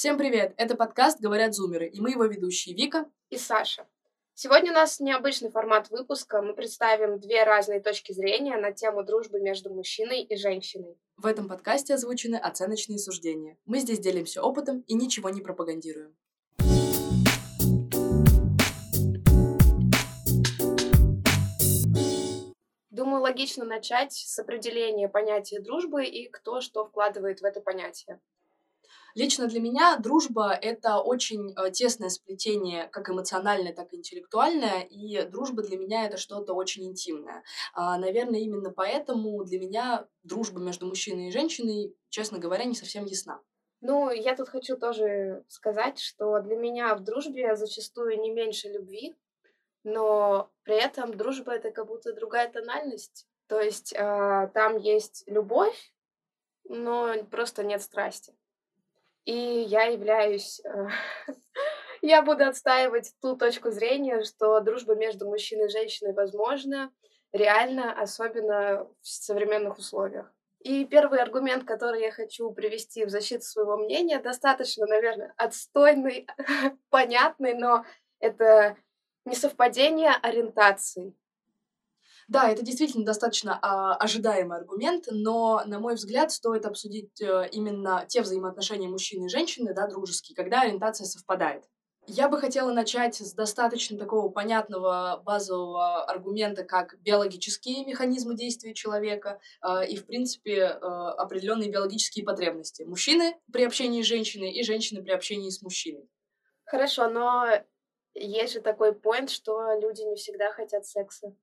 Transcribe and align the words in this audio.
Всем 0.00 0.16
привет! 0.16 0.54
Это 0.56 0.76
подкаст 0.76 1.20
«Говорят 1.20 1.52
зумеры» 1.52 1.86
и 1.86 2.00
мы 2.00 2.12
его 2.12 2.24
ведущие 2.24 2.74
Вика 2.74 3.04
и 3.28 3.36
Саша. 3.36 3.86
Сегодня 4.32 4.70
у 4.70 4.74
нас 4.74 4.98
необычный 4.98 5.50
формат 5.50 5.90
выпуска. 5.90 6.40
Мы 6.40 6.54
представим 6.54 7.20
две 7.20 7.44
разные 7.44 7.80
точки 7.82 8.12
зрения 8.12 8.56
на 8.56 8.72
тему 8.72 9.04
дружбы 9.04 9.40
между 9.40 9.68
мужчиной 9.68 10.22
и 10.22 10.36
женщиной. 10.36 10.96
В 11.18 11.26
этом 11.26 11.48
подкасте 11.48 11.92
озвучены 11.92 12.36
оценочные 12.36 12.98
суждения. 12.98 13.58
Мы 13.66 13.80
здесь 13.80 13.98
делимся 13.98 14.42
опытом 14.42 14.80
и 14.86 14.94
ничего 14.94 15.28
не 15.28 15.42
пропагандируем. 15.42 16.16
Думаю, 22.88 23.20
логично 23.20 23.66
начать 23.66 24.14
с 24.14 24.38
определения 24.38 25.10
понятия 25.10 25.60
дружбы 25.60 26.06
и 26.06 26.30
кто 26.30 26.62
что 26.62 26.86
вкладывает 26.86 27.42
в 27.42 27.44
это 27.44 27.60
понятие. 27.60 28.18
Лично 29.14 29.46
для 29.46 29.60
меня 29.60 29.96
дружба— 29.96 30.52
это 30.62 30.98
очень 30.98 31.52
э, 31.56 31.70
тесное 31.70 32.08
сплетение, 32.08 32.88
как 32.88 33.10
эмоциональное, 33.10 33.72
так 33.72 33.92
и 33.92 33.96
интеллектуальное, 33.96 34.82
и 34.82 35.22
дружба 35.24 35.62
для 35.62 35.76
меня— 35.76 36.06
это 36.06 36.16
что-то 36.16 36.54
очень 36.54 36.86
интимное. 36.86 37.42
А, 37.74 37.98
наверное, 37.98 38.40
именно 38.40 38.70
поэтому 38.70 39.44
для 39.44 39.58
меня 39.58 40.06
дружба 40.22 40.60
между 40.60 40.86
мужчиной 40.86 41.28
и 41.28 41.32
женщиной, 41.32 41.94
честно 42.08 42.38
говоря, 42.38 42.64
не 42.64 42.74
совсем 42.74 43.04
ясна. 43.04 43.40
Ну, 43.80 44.10
я 44.10 44.36
тут 44.36 44.48
хочу 44.48 44.76
тоже 44.76 45.44
сказать, 45.48 45.98
что 45.98 46.40
для 46.40 46.56
меня 46.56 46.94
в 46.94 47.00
дружбе 47.00 47.56
зачастую 47.56 48.20
не 48.20 48.30
меньше 48.30 48.68
любви, 48.68 49.16
но 49.84 50.50
при 50.64 50.76
этом 50.76 51.16
дружба 51.16 51.52
это 51.52 51.70
как 51.70 51.86
будто 51.86 52.12
другая 52.12 52.50
тональность. 52.50 53.26
То 53.46 53.60
есть 53.60 53.92
э, 53.92 54.50
там 54.52 54.76
есть 54.76 55.24
любовь, 55.26 55.92
но 56.64 57.24
просто 57.30 57.64
нет 57.64 57.82
страсти. 57.82 58.34
И 59.30 59.62
я 59.68 59.84
являюсь... 59.84 60.60
Э, 60.64 60.88
я 62.02 62.20
буду 62.22 62.44
отстаивать 62.44 63.12
ту 63.22 63.36
точку 63.36 63.70
зрения, 63.70 64.24
что 64.24 64.58
дружба 64.58 64.96
между 64.96 65.28
мужчиной 65.28 65.66
и 65.66 65.70
женщиной 65.70 66.14
возможна, 66.14 66.90
реально, 67.32 67.92
особенно 67.92 68.88
в 69.00 69.06
современных 69.06 69.78
условиях. 69.78 70.32
И 70.58 70.84
первый 70.84 71.20
аргумент, 71.20 71.64
который 71.64 72.02
я 72.02 72.10
хочу 72.10 72.50
привести 72.50 73.04
в 73.04 73.08
защиту 73.10 73.44
своего 73.44 73.76
мнения, 73.76 74.18
достаточно, 74.18 74.86
наверное, 74.86 75.32
отстойный, 75.36 76.26
понятный, 76.90 77.54
но 77.54 77.84
это 78.18 78.76
Несовпадение 79.26 80.12
ориентаций. 80.22 81.14
Да, 82.30 82.48
это 82.48 82.62
действительно 82.62 83.04
достаточно 83.04 83.58
а, 83.60 83.96
ожидаемый 83.96 84.56
аргумент, 84.56 85.06
но, 85.10 85.62
на 85.66 85.80
мой 85.80 85.96
взгляд, 85.96 86.30
стоит 86.30 86.64
обсудить 86.64 87.20
а, 87.20 87.42
именно 87.42 88.04
те 88.06 88.22
взаимоотношения 88.22 88.86
мужчины 88.86 89.24
и 89.24 89.28
женщины, 89.28 89.74
да, 89.74 89.88
дружеские, 89.88 90.36
когда 90.36 90.60
ориентация 90.60 91.06
совпадает. 91.06 91.64
Я 92.06 92.28
бы 92.28 92.38
хотела 92.38 92.72
начать 92.72 93.16
с 93.16 93.34
достаточно 93.34 93.98
такого 93.98 94.28
понятного 94.28 95.20
базового 95.24 96.04
аргумента, 96.04 96.62
как 96.62 97.00
биологические 97.00 97.84
механизмы 97.84 98.36
действия 98.36 98.74
человека 98.74 99.40
э, 99.62 99.88
и, 99.88 99.96
в 99.96 100.06
принципе, 100.06 100.54
э, 100.54 100.76
определенные 100.78 101.68
биологические 101.68 102.24
потребности. 102.24 102.84
Мужчины 102.84 103.40
при 103.52 103.64
общении 103.64 104.02
с 104.02 104.06
женщиной 104.06 104.52
и 104.52 104.62
женщины 104.62 105.02
при 105.02 105.10
общении 105.10 105.50
с 105.50 105.62
мужчиной. 105.62 106.08
Хорошо, 106.64 107.08
но 107.08 107.48
есть 108.14 108.52
же 108.52 108.60
такой 108.60 108.94
поинт, 108.94 109.30
что 109.30 109.72
люди 109.80 110.02
не 110.02 110.14
всегда 110.14 110.52
хотят 110.52 110.86
секса. 110.86 111.34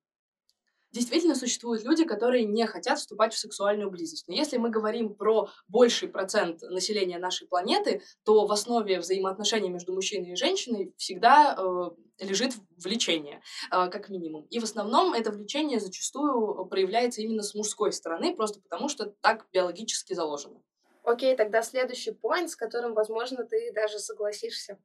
Действительно 0.90 1.34
существуют 1.34 1.84
люди, 1.84 2.04
которые 2.04 2.44
не 2.44 2.66
хотят 2.66 2.98
вступать 2.98 3.34
в 3.34 3.38
сексуальную 3.38 3.90
близость. 3.90 4.26
Но 4.26 4.34
если 4.34 4.56
мы 4.56 4.70
говорим 4.70 5.14
про 5.14 5.50
больший 5.68 6.08
процент 6.08 6.62
населения 6.62 7.18
нашей 7.18 7.46
планеты, 7.46 8.02
то 8.24 8.46
в 8.46 8.52
основе 8.52 8.98
взаимоотношений 8.98 9.68
между 9.68 9.92
мужчиной 9.92 10.32
и 10.32 10.36
женщиной 10.36 10.94
всегда 10.96 11.54
э, 11.58 12.24
лежит 12.24 12.54
влечение, 12.82 13.42
э, 13.70 13.88
как 13.90 14.08
минимум. 14.08 14.46
И 14.50 14.58
в 14.60 14.64
основном 14.64 15.12
это 15.12 15.30
влечение 15.30 15.78
зачастую 15.78 16.64
проявляется 16.66 17.20
именно 17.20 17.42
с 17.42 17.54
мужской 17.54 17.92
стороны, 17.92 18.34
просто 18.34 18.60
потому 18.60 18.88
что 18.88 19.12
так 19.20 19.46
биологически 19.52 20.14
заложено. 20.14 20.62
Окей, 21.02 21.36
тогда 21.36 21.62
следующий 21.62 22.12
поинт, 22.12 22.50
с 22.50 22.56
которым, 22.56 22.94
возможно, 22.94 23.44
ты 23.44 23.72
даже 23.74 23.98
согласишься. 23.98 24.78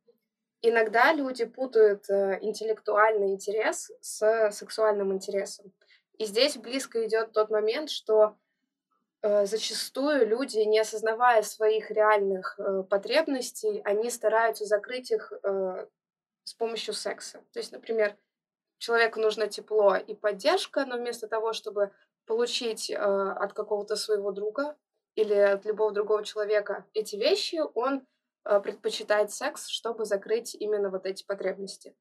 Иногда 0.62 1.12
люди 1.14 1.44
путают 1.44 2.10
э, 2.10 2.40
интеллектуальный 2.42 3.32
интерес 3.32 3.92
с 4.00 4.50
сексуальным 4.52 5.12
интересом. 5.12 5.74
И 6.18 6.26
здесь 6.26 6.58
близко 6.58 7.06
идет 7.06 7.32
тот 7.34 7.50
момент, 7.50 7.90
что 7.90 8.38
э, 9.22 9.46
зачастую 9.46 10.28
люди, 10.28 10.60
не 10.60 10.80
осознавая 10.80 11.42
своих 11.42 11.92
реальных 11.92 12.60
э, 12.60 12.84
потребностей, 12.84 13.82
они 13.84 14.10
стараются 14.10 14.66
закрыть 14.66 15.12
их 15.12 15.32
с 16.46 16.54
помощью 16.56 16.94
секса. 16.94 17.42
То 17.54 17.60
есть, 17.60 17.72
например, 17.72 18.18
человеку 18.78 19.20
нужно 19.20 19.48
тепло 19.48 19.96
и 19.96 20.14
поддержка, 20.14 20.86
но 20.86 20.98
вместо 20.98 21.28
того, 21.28 21.54
чтобы 21.54 21.92
получить 22.26 22.92
от 22.92 23.54
какого-то 23.54 23.96
своего 23.96 24.32
друга 24.32 24.78
или 25.16 25.34
от 25.34 25.66
любого 25.66 25.92
другого 25.92 26.26
человека 26.26 26.86
эти 26.94 27.16
вещи, 27.16 27.62
он 27.76 28.06
Э, 28.46 28.60
предпочитает 28.60 29.32
секс, 29.32 29.68
чтобы 29.68 30.06
закрыть 30.06 30.56
именно 30.56 30.90
вот 30.90 31.06
эти 31.06 31.24
потребности. 31.26 31.96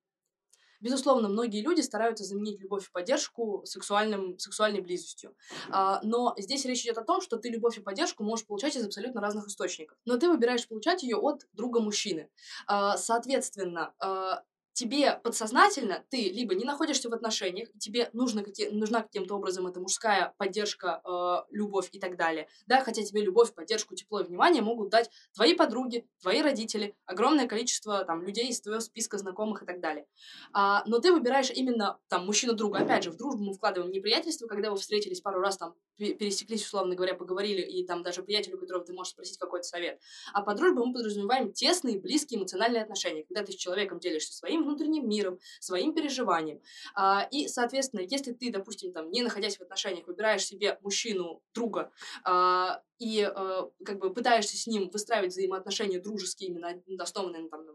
Безусловно, 0.82 1.28
многие 1.28 1.62
люди 1.62 1.80
стараются 1.80 2.24
заменить 2.24 2.60
любовь 2.60 2.88
и 2.88 2.92
поддержку 2.92 3.62
сексуальным, 3.64 4.36
сексуальной 4.38 4.80
близостью. 4.80 5.36
А, 5.70 6.00
но 6.02 6.34
здесь 6.36 6.64
речь 6.64 6.82
идет 6.82 6.98
о 6.98 7.04
том, 7.04 7.20
что 7.20 7.36
ты 7.36 7.50
любовь 7.50 7.78
и 7.78 7.80
поддержку 7.80 8.24
можешь 8.24 8.46
получать 8.46 8.74
из 8.76 8.84
абсолютно 8.84 9.20
разных 9.20 9.46
источников. 9.46 9.96
Но 10.04 10.18
ты 10.18 10.28
выбираешь 10.28 10.66
получать 10.66 11.04
ее 11.04 11.16
от 11.18 11.46
друга 11.52 11.80
мужчины. 11.80 12.30
А, 12.66 12.96
соответственно, 12.98 13.94
а, 14.00 14.42
тебе 14.72 15.20
подсознательно 15.22 16.04
ты 16.10 16.30
либо 16.30 16.54
не 16.54 16.64
находишься 16.64 17.08
в 17.08 17.14
отношениях, 17.14 17.68
тебе 17.78 18.10
нужно, 18.12 18.44
нужна 18.70 19.02
каким-то 19.02 19.36
образом 19.36 19.66
эта 19.66 19.80
мужская 19.80 20.34
поддержка, 20.38 21.02
э, 21.04 21.54
любовь 21.54 21.88
и 21.92 21.98
так 21.98 22.16
далее, 22.16 22.48
да, 22.66 22.82
хотя 22.82 23.02
тебе 23.02 23.22
любовь, 23.22 23.54
поддержку, 23.54 23.94
тепло 23.94 24.20
и 24.20 24.24
внимание 24.24 24.62
могут 24.62 24.90
дать 24.90 25.10
твои 25.34 25.54
подруги, 25.54 26.06
твои 26.20 26.42
родители, 26.42 26.94
огромное 27.04 27.46
количество 27.46 28.04
там 28.04 28.22
людей 28.22 28.48
из 28.48 28.60
твоего 28.60 28.80
списка 28.80 29.18
знакомых 29.18 29.62
и 29.62 29.66
так 29.66 29.80
далее. 29.80 30.06
А, 30.52 30.82
но 30.86 30.98
ты 30.98 31.12
выбираешь 31.12 31.50
именно 31.50 31.98
там 32.08 32.26
мужчину-друга. 32.26 32.80
Опять 32.80 33.04
же, 33.04 33.10
в 33.10 33.16
дружбу 33.16 33.44
мы 33.44 33.54
вкладываем 33.54 33.92
не 33.92 34.00
приятельство, 34.00 34.46
когда 34.46 34.70
вы 34.70 34.76
встретились 34.76 35.20
пару 35.20 35.40
раз, 35.40 35.58
там, 35.58 35.74
пересеклись, 35.96 36.64
условно 36.64 36.94
говоря, 36.94 37.14
поговорили, 37.14 37.60
и 37.60 37.84
там 37.86 38.02
даже 38.02 38.22
приятелю, 38.22 38.58
которого 38.58 38.84
ты 38.84 38.92
можешь 38.92 39.12
спросить 39.12 39.38
какой-то 39.38 39.64
совет. 39.64 40.00
А 40.32 40.42
по 40.42 40.54
дружбе 40.54 40.82
мы 40.84 40.92
подразумеваем 40.92 41.52
тесные, 41.52 42.00
близкие 42.00 42.40
эмоциональные 42.40 42.82
отношения, 42.82 43.24
когда 43.24 43.44
ты 43.44 43.52
с 43.52 43.56
человеком 43.56 43.98
делишься 43.98 44.32
своим 44.32 44.61
внутренним 44.62 45.08
миром, 45.08 45.38
своим 45.60 45.94
переживанием. 45.94 46.60
А, 46.94 47.28
и, 47.30 47.48
соответственно, 47.48 48.00
если 48.00 48.32
ты, 48.32 48.50
допустим, 48.50 48.92
там, 48.92 49.10
не 49.10 49.22
находясь 49.22 49.56
в 49.56 49.60
отношениях, 49.60 50.06
выбираешь 50.06 50.44
себе 50.44 50.78
мужчину, 50.82 51.42
друга, 51.54 51.90
а, 52.24 52.82
и 52.98 53.22
а, 53.22 53.70
как 53.84 53.98
бы 53.98 54.12
пытаешься 54.12 54.56
с 54.56 54.66
ним 54.66 54.90
выстраивать 54.90 55.32
взаимоотношения 55.32 56.00
дружеские, 56.00 56.50
именно 56.50 56.80
основанные 56.98 57.48
там, 57.48 57.66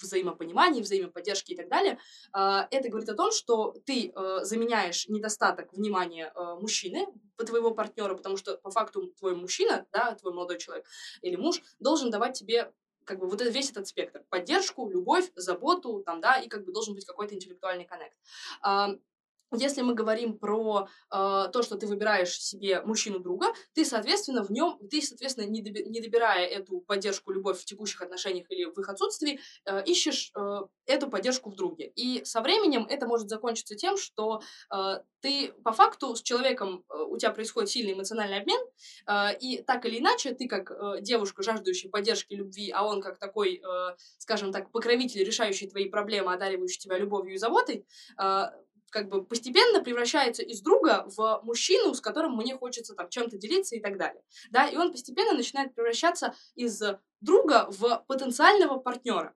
взаимопонимании, 0.00 0.82
взаимоподдержки 0.82 1.52
и 1.52 1.56
так 1.56 1.68
далее, 1.68 1.96
это 2.32 2.88
говорит 2.88 3.08
о 3.08 3.14
том, 3.14 3.30
что 3.30 3.72
ты 3.84 4.12
заменяешь 4.42 5.06
недостаток 5.08 5.72
внимания 5.72 6.32
мужчины, 6.60 7.06
твоего 7.36 7.72
партнера, 7.72 8.14
потому 8.14 8.36
что 8.36 8.56
по 8.56 8.70
факту 8.70 9.12
твой 9.18 9.36
мужчина, 9.36 9.86
да, 9.92 10.16
твой 10.16 10.32
молодой 10.32 10.58
человек 10.58 10.86
или 11.20 11.36
муж 11.36 11.62
должен 11.78 12.10
давать 12.10 12.36
тебе 12.36 12.72
как 13.04 13.18
бы 13.18 13.28
вот 13.28 13.40
весь 13.42 13.70
этот 13.70 13.86
спектр. 13.86 14.22
Поддержку, 14.28 14.88
любовь, 14.88 15.30
заботу, 15.36 16.02
там, 16.04 16.20
да, 16.20 16.36
и 16.36 16.48
как 16.48 16.64
бы 16.64 16.72
должен 16.72 16.94
быть 16.94 17.04
какой-то 17.04 17.34
интеллектуальный 17.34 17.84
коннект. 17.84 18.16
Если 19.52 19.82
мы 19.82 19.94
говорим 19.94 20.38
про 20.38 20.88
э, 21.10 21.48
то, 21.52 21.62
что 21.62 21.76
ты 21.76 21.86
выбираешь 21.86 22.38
себе 22.38 22.80
мужчину-друга, 22.82 23.46
ты, 23.74 23.84
соответственно, 23.84 24.42
в 24.42 24.50
нем, 24.50 24.78
ты, 24.90 25.02
соответственно, 25.02 25.46
не, 25.46 25.62
доби, 25.62 25.84
не 25.84 26.00
добирая 26.00 26.46
эту 26.46 26.80
поддержку, 26.80 27.32
любовь 27.32 27.60
в 27.60 27.64
текущих 27.64 28.00
отношениях 28.02 28.50
или 28.50 28.64
в 28.64 28.78
их 28.78 28.88
отсутствии, 28.88 29.40
э, 29.64 29.84
ищешь 29.84 30.32
э, 30.36 30.60
эту 30.86 31.08
поддержку 31.08 31.50
в 31.50 31.56
друге. 31.56 31.92
И 31.94 32.24
со 32.24 32.40
временем 32.40 32.86
это 32.88 33.06
может 33.06 33.28
закончиться 33.28 33.74
тем, 33.74 33.96
что 33.96 34.40
э, 34.74 35.00
ты 35.20 35.52
по 35.64 35.72
факту 35.72 36.14
с 36.16 36.22
человеком, 36.22 36.84
э, 36.88 37.02
у 37.02 37.16
тебя 37.18 37.30
происходит 37.30 37.70
сильный 37.70 37.92
эмоциональный 37.92 38.38
обмен, 38.38 38.60
э, 39.06 39.38
и 39.38 39.62
так 39.62 39.84
или 39.86 39.98
иначе 39.98 40.34
ты 40.34 40.48
как 40.48 40.70
э, 40.70 41.00
девушка, 41.00 41.42
жаждущая 41.42 41.90
поддержки, 41.90 42.34
любви, 42.34 42.70
а 42.70 42.84
он 42.86 43.00
как 43.00 43.18
такой, 43.18 43.62
э, 43.62 43.96
скажем 44.18 44.52
так, 44.52 44.70
покровитель, 44.70 45.24
решающий 45.24 45.68
твои 45.68 45.88
проблемы, 45.88 46.32
одаривающий 46.32 46.80
тебя 46.80 46.98
любовью 46.98 47.34
и 47.34 47.38
заботой, 47.38 47.86
э, 48.20 48.42
как 48.92 49.08
бы 49.08 49.24
постепенно 49.24 49.82
превращается 49.82 50.42
из 50.42 50.60
друга 50.60 51.04
в 51.16 51.40
мужчину, 51.42 51.94
с 51.94 52.00
которым 52.00 52.36
мне 52.36 52.56
хочется 52.56 52.94
там 52.94 53.08
чем-то 53.08 53.38
делиться 53.38 53.74
и 53.74 53.80
так 53.80 53.96
далее. 53.96 54.22
Да, 54.50 54.66
и 54.66 54.76
он 54.76 54.92
постепенно 54.92 55.32
начинает 55.32 55.74
превращаться 55.74 56.34
из 56.54 56.80
друга 57.20 57.66
в 57.70 58.04
потенциального 58.06 58.78
партнера. 58.78 59.34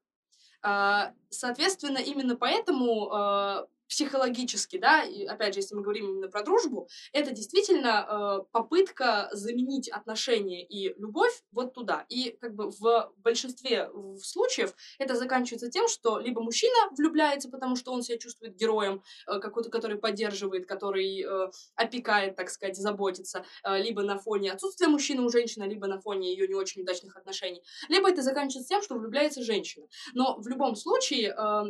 А, 0.62 1.14
соответственно, 1.30 1.98
именно 1.98 2.36
поэтому 2.36 3.10
а, 3.10 3.66
психологически, 3.88 4.78
да, 4.78 5.04
и 5.04 5.24
опять 5.24 5.54
же, 5.54 5.60
если 5.60 5.74
мы 5.74 5.82
говорим 5.82 6.10
именно 6.10 6.28
про 6.28 6.42
дружбу, 6.42 6.88
это 7.12 7.30
действительно 7.30 8.06
э, 8.08 8.44
попытка 8.52 9.28
заменить 9.32 9.88
отношения 9.88 10.64
и 10.64 10.94
любовь 10.98 11.42
вот 11.52 11.74
туда. 11.74 12.04
И 12.08 12.36
как 12.40 12.54
бы 12.54 12.70
в 12.70 13.12
большинстве 13.18 13.90
случаев 14.20 14.74
это 14.98 15.14
заканчивается 15.14 15.70
тем, 15.70 15.88
что 15.88 16.18
либо 16.18 16.42
мужчина 16.42 16.90
влюбляется, 16.96 17.48
потому 17.48 17.76
что 17.76 17.92
он 17.92 18.02
себя 18.02 18.18
чувствует 18.18 18.56
героем, 18.56 19.02
э, 19.26 19.38
какой-то, 19.38 19.70
который 19.70 19.98
поддерживает, 19.98 20.66
который 20.66 21.22
э, 21.22 21.50
опекает, 21.74 22.36
так 22.36 22.50
сказать, 22.50 22.76
заботится, 22.76 23.44
э, 23.64 23.80
либо 23.82 24.02
на 24.02 24.18
фоне 24.18 24.52
отсутствия 24.52 24.88
мужчины 24.88 25.22
у 25.22 25.28
женщины, 25.28 25.64
либо 25.64 25.86
на 25.86 26.00
фоне 26.00 26.32
ее 26.32 26.48
не 26.48 26.54
очень 26.54 26.82
удачных 26.82 27.16
отношений, 27.16 27.62
либо 27.88 28.10
это 28.10 28.22
заканчивается 28.22 28.68
тем, 28.68 28.82
что 28.82 28.94
влюбляется 28.96 29.42
женщина. 29.42 29.86
Но 30.14 30.36
в 30.38 30.48
любом 30.48 30.76
случае 30.76 31.34
э, 31.36 31.62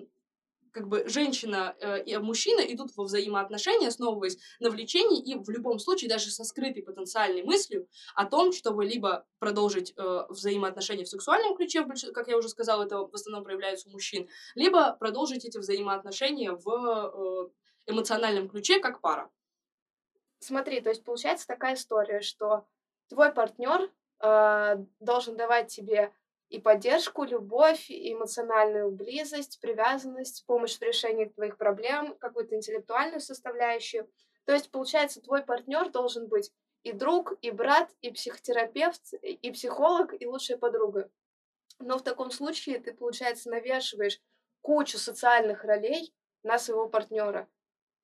как 0.76 0.88
бы 0.88 1.08
женщина 1.08 1.74
э, 1.80 2.02
и 2.04 2.18
мужчина 2.18 2.60
идут 2.60 2.94
во 2.96 3.04
взаимоотношения, 3.04 3.88
основываясь 3.88 4.36
на 4.60 4.68
влечении 4.68 5.22
и 5.22 5.34
в 5.34 5.48
любом 5.48 5.78
случае 5.78 6.10
даже 6.10 6.30
со 6.30 6.44
скрытой 6.44 6.82
потенциальной 6.82 7.42
мыслью 7.44 7.88
о 8.14 8.26
том, 8.26 8.52
чтобы 8.52 8.84
либо 8.84 9.24
продолжить 9.38 9.94
э, 9.96 10.26
взаимоотношения 10.28 11.04
в 11.04 11.08
сексуальном 11.08 11.56
ключе, 11.56 11.86
как 12.12 12.28
я 12.28 12.36
уже 12.36 12.50
сказала, 12.50 12.84
это 12.84 12.98
в 12.98 13.14
основном 13.14 13.42
проявляется 13.42 13.88
у 13.88 13.92
мужчин, 13.92 14.28
либо 14.54 14.92
продолжить 14.92 15.46
эти 15.46 15.56
взаимоотношения 15.56 16.52
в 16.52 16.68
э, 16.68 17.90
эмоциональном 17.90 18.46
ключе 18.50 18.78
как 18.78 19.00
пара. 19.00 19.30
Смотри, 20.40 20.82
то 20.82 20.90
есть 20.90 21.04
получается 21.04 21.46
такая 21.46 21.76
история, 21.76 22.20
что 22.20 22.66
твой 23.08 23.32
партнер 23.32 23.90
э, 24.20 24.76
должен 25.00 25.38
давать 25.38 25.68
тебе 25.68 26.12
и 26.48 26.60
поддержку, 26.60 27.24
любовь, 27.24 27.86
эмоциональную 27.88 28.90
близость, 28.90 29.60
привязанность, 29.60 30.44
помощь 30.46 30.78
в 30.78 30.82
решении 30.82 31.26
твоих 31.26 31.56
проблем, 31.56 32.16
какую-то 32.18 32.54
интеллектуальную 32.54 33.20
составляющую. 33.20 34.08
То 34.44 34.52
есть, 34.52 34.70
получается, 34.70 35.20
твой 35.20 35.42
партнер 35.42 35.90
должен 35.90 36.28
быть 36.28 36.52
и 36.84 36.92
друг, 36.92 37.34
и 37.42 37.50
брат, 37.50 37.90
и 38.00 38.12
психотерапевт, 38.12 39.14
и 39.22 39.50
психолог, 39.50 40.14
и 40.20 40.26
лучшая 40.26 40.56
подруга. 40.56 41.10
Но 41.80 41.98
в 41.98 42.02
таком 42.02 42.30
случае 42.30 42.78
ты, 42.78 42.94
получается, 42.94 43.50
навешиваешь 43.50 44.20
кучу 44.62 44.98
социальных 44.98 45.64
ролей 45.64 46.14
на 46.44 46.58
своего 46.58 46.88
партнера. 46.88 47.48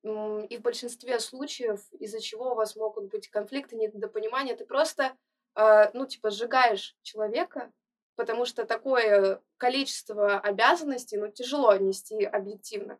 И 0.02 0.56
в 0.56 0.62
большинстве 0.62 1.20
случаев, 1.20 1.80
из-за 1.92 2.20
чего 2.20 2.52
у 2.52 2.54
вас 2.56 2.74
могут 2.74 3.04
быть 3.04 3.28
конфликты, 3.28 3.76
недопонимания, 3.76 4.56
ты 4.56 4.64
просто, 4.64 5.16
а, 5.54 5.92
ну, 5.94 6.06
типа, 6.06 6.30
сжигаешь 6.30 6.96
человека, 7.02 7.72
потому 8.16 8.44
что 8.44 8.64
такое 8.64 9.40
количество 9.56 10.38
обязанностей, 10.38 11.16
ну, 11.16 11.28
тяжело 11.28 11.74
нести 11.76 12.24
объективно. 12.24 12.98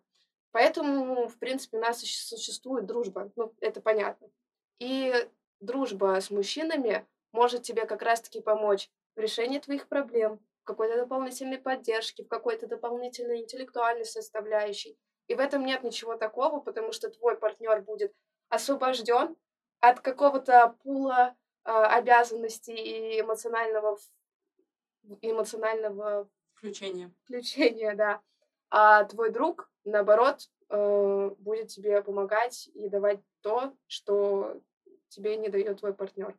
Поэтому, 0.52 1.28
в 1.28 1.38
принципе, 1.38 1.78
у 1.78 1.80
нас 1.80 2.00
существует 2.00 2.86
дружба, 2.86 3.32
ну, 3.36 3.54
это 3.60 3.80
понятно. 3.80 4.28
И 4.78 5.14
дружба 5.60 6.20
с 6.20 6.30
мужчинами 6.30 7.06
может 7.32 7.62
тебе 7.62 7.86
как 7.86 8.02
раз-таки 8.02 8.40
помочь 8.40 8.90
в 9.16 9.20
решении 9.20 9.58
твоих 9.58 9.88
проблем, 9.88 10.40
в 10.62 10.64
какой-то 10.64 10.96
дополнительной 10.96 11.58
поддержке, 11.58 12.24
в 12.24 12.28
какой-то 12.28 12.66
дополнительной 12.66 13.40
интеллектуальной 13.40 14.04
составляющей. 14.04 14.98
И 15.28 15.34
в 15.34 15.40
этом 15.40 15.64
нет 15.64 15.82
ничего 15.82 16.16
такого, 16.16 16.60
потому 16.60 16.92
что 16.92 17.10
твой 17.10 17.36
партнер 17.36 17.80
будет 17.80 18.14
освобожден 18.48 19.36
от 19.80 20.00
какого-то 20.00 20.76
пула 20.82 21.34
э, 21.64 21.70
обязанностей 21.70 22.74
и 22.74 23.20
эмоционального 23.20 23.98
эмоционального 25.20 26.28
включения. 26.54 27.12
Включения, 27.24 27.94
да. 27.94 28.20
А 28.70 29.04
твой 29.04 29.30
друг, 29.30 29.70
наоборот, 29.84 30.48
э, 30.70 31.30
будет 31.38 31.68
тебе 31.68 32.02
помогать 32.02 32.68
и 32.74 32.88
давать 32.88 33.20
то, 33.42 33.76
что 33.86 34.60
тебе 35.08 35.36
не 35.36 35.48
дает 35.48 35.80
твой 35.80 35.92
партнер. 35.92 36.36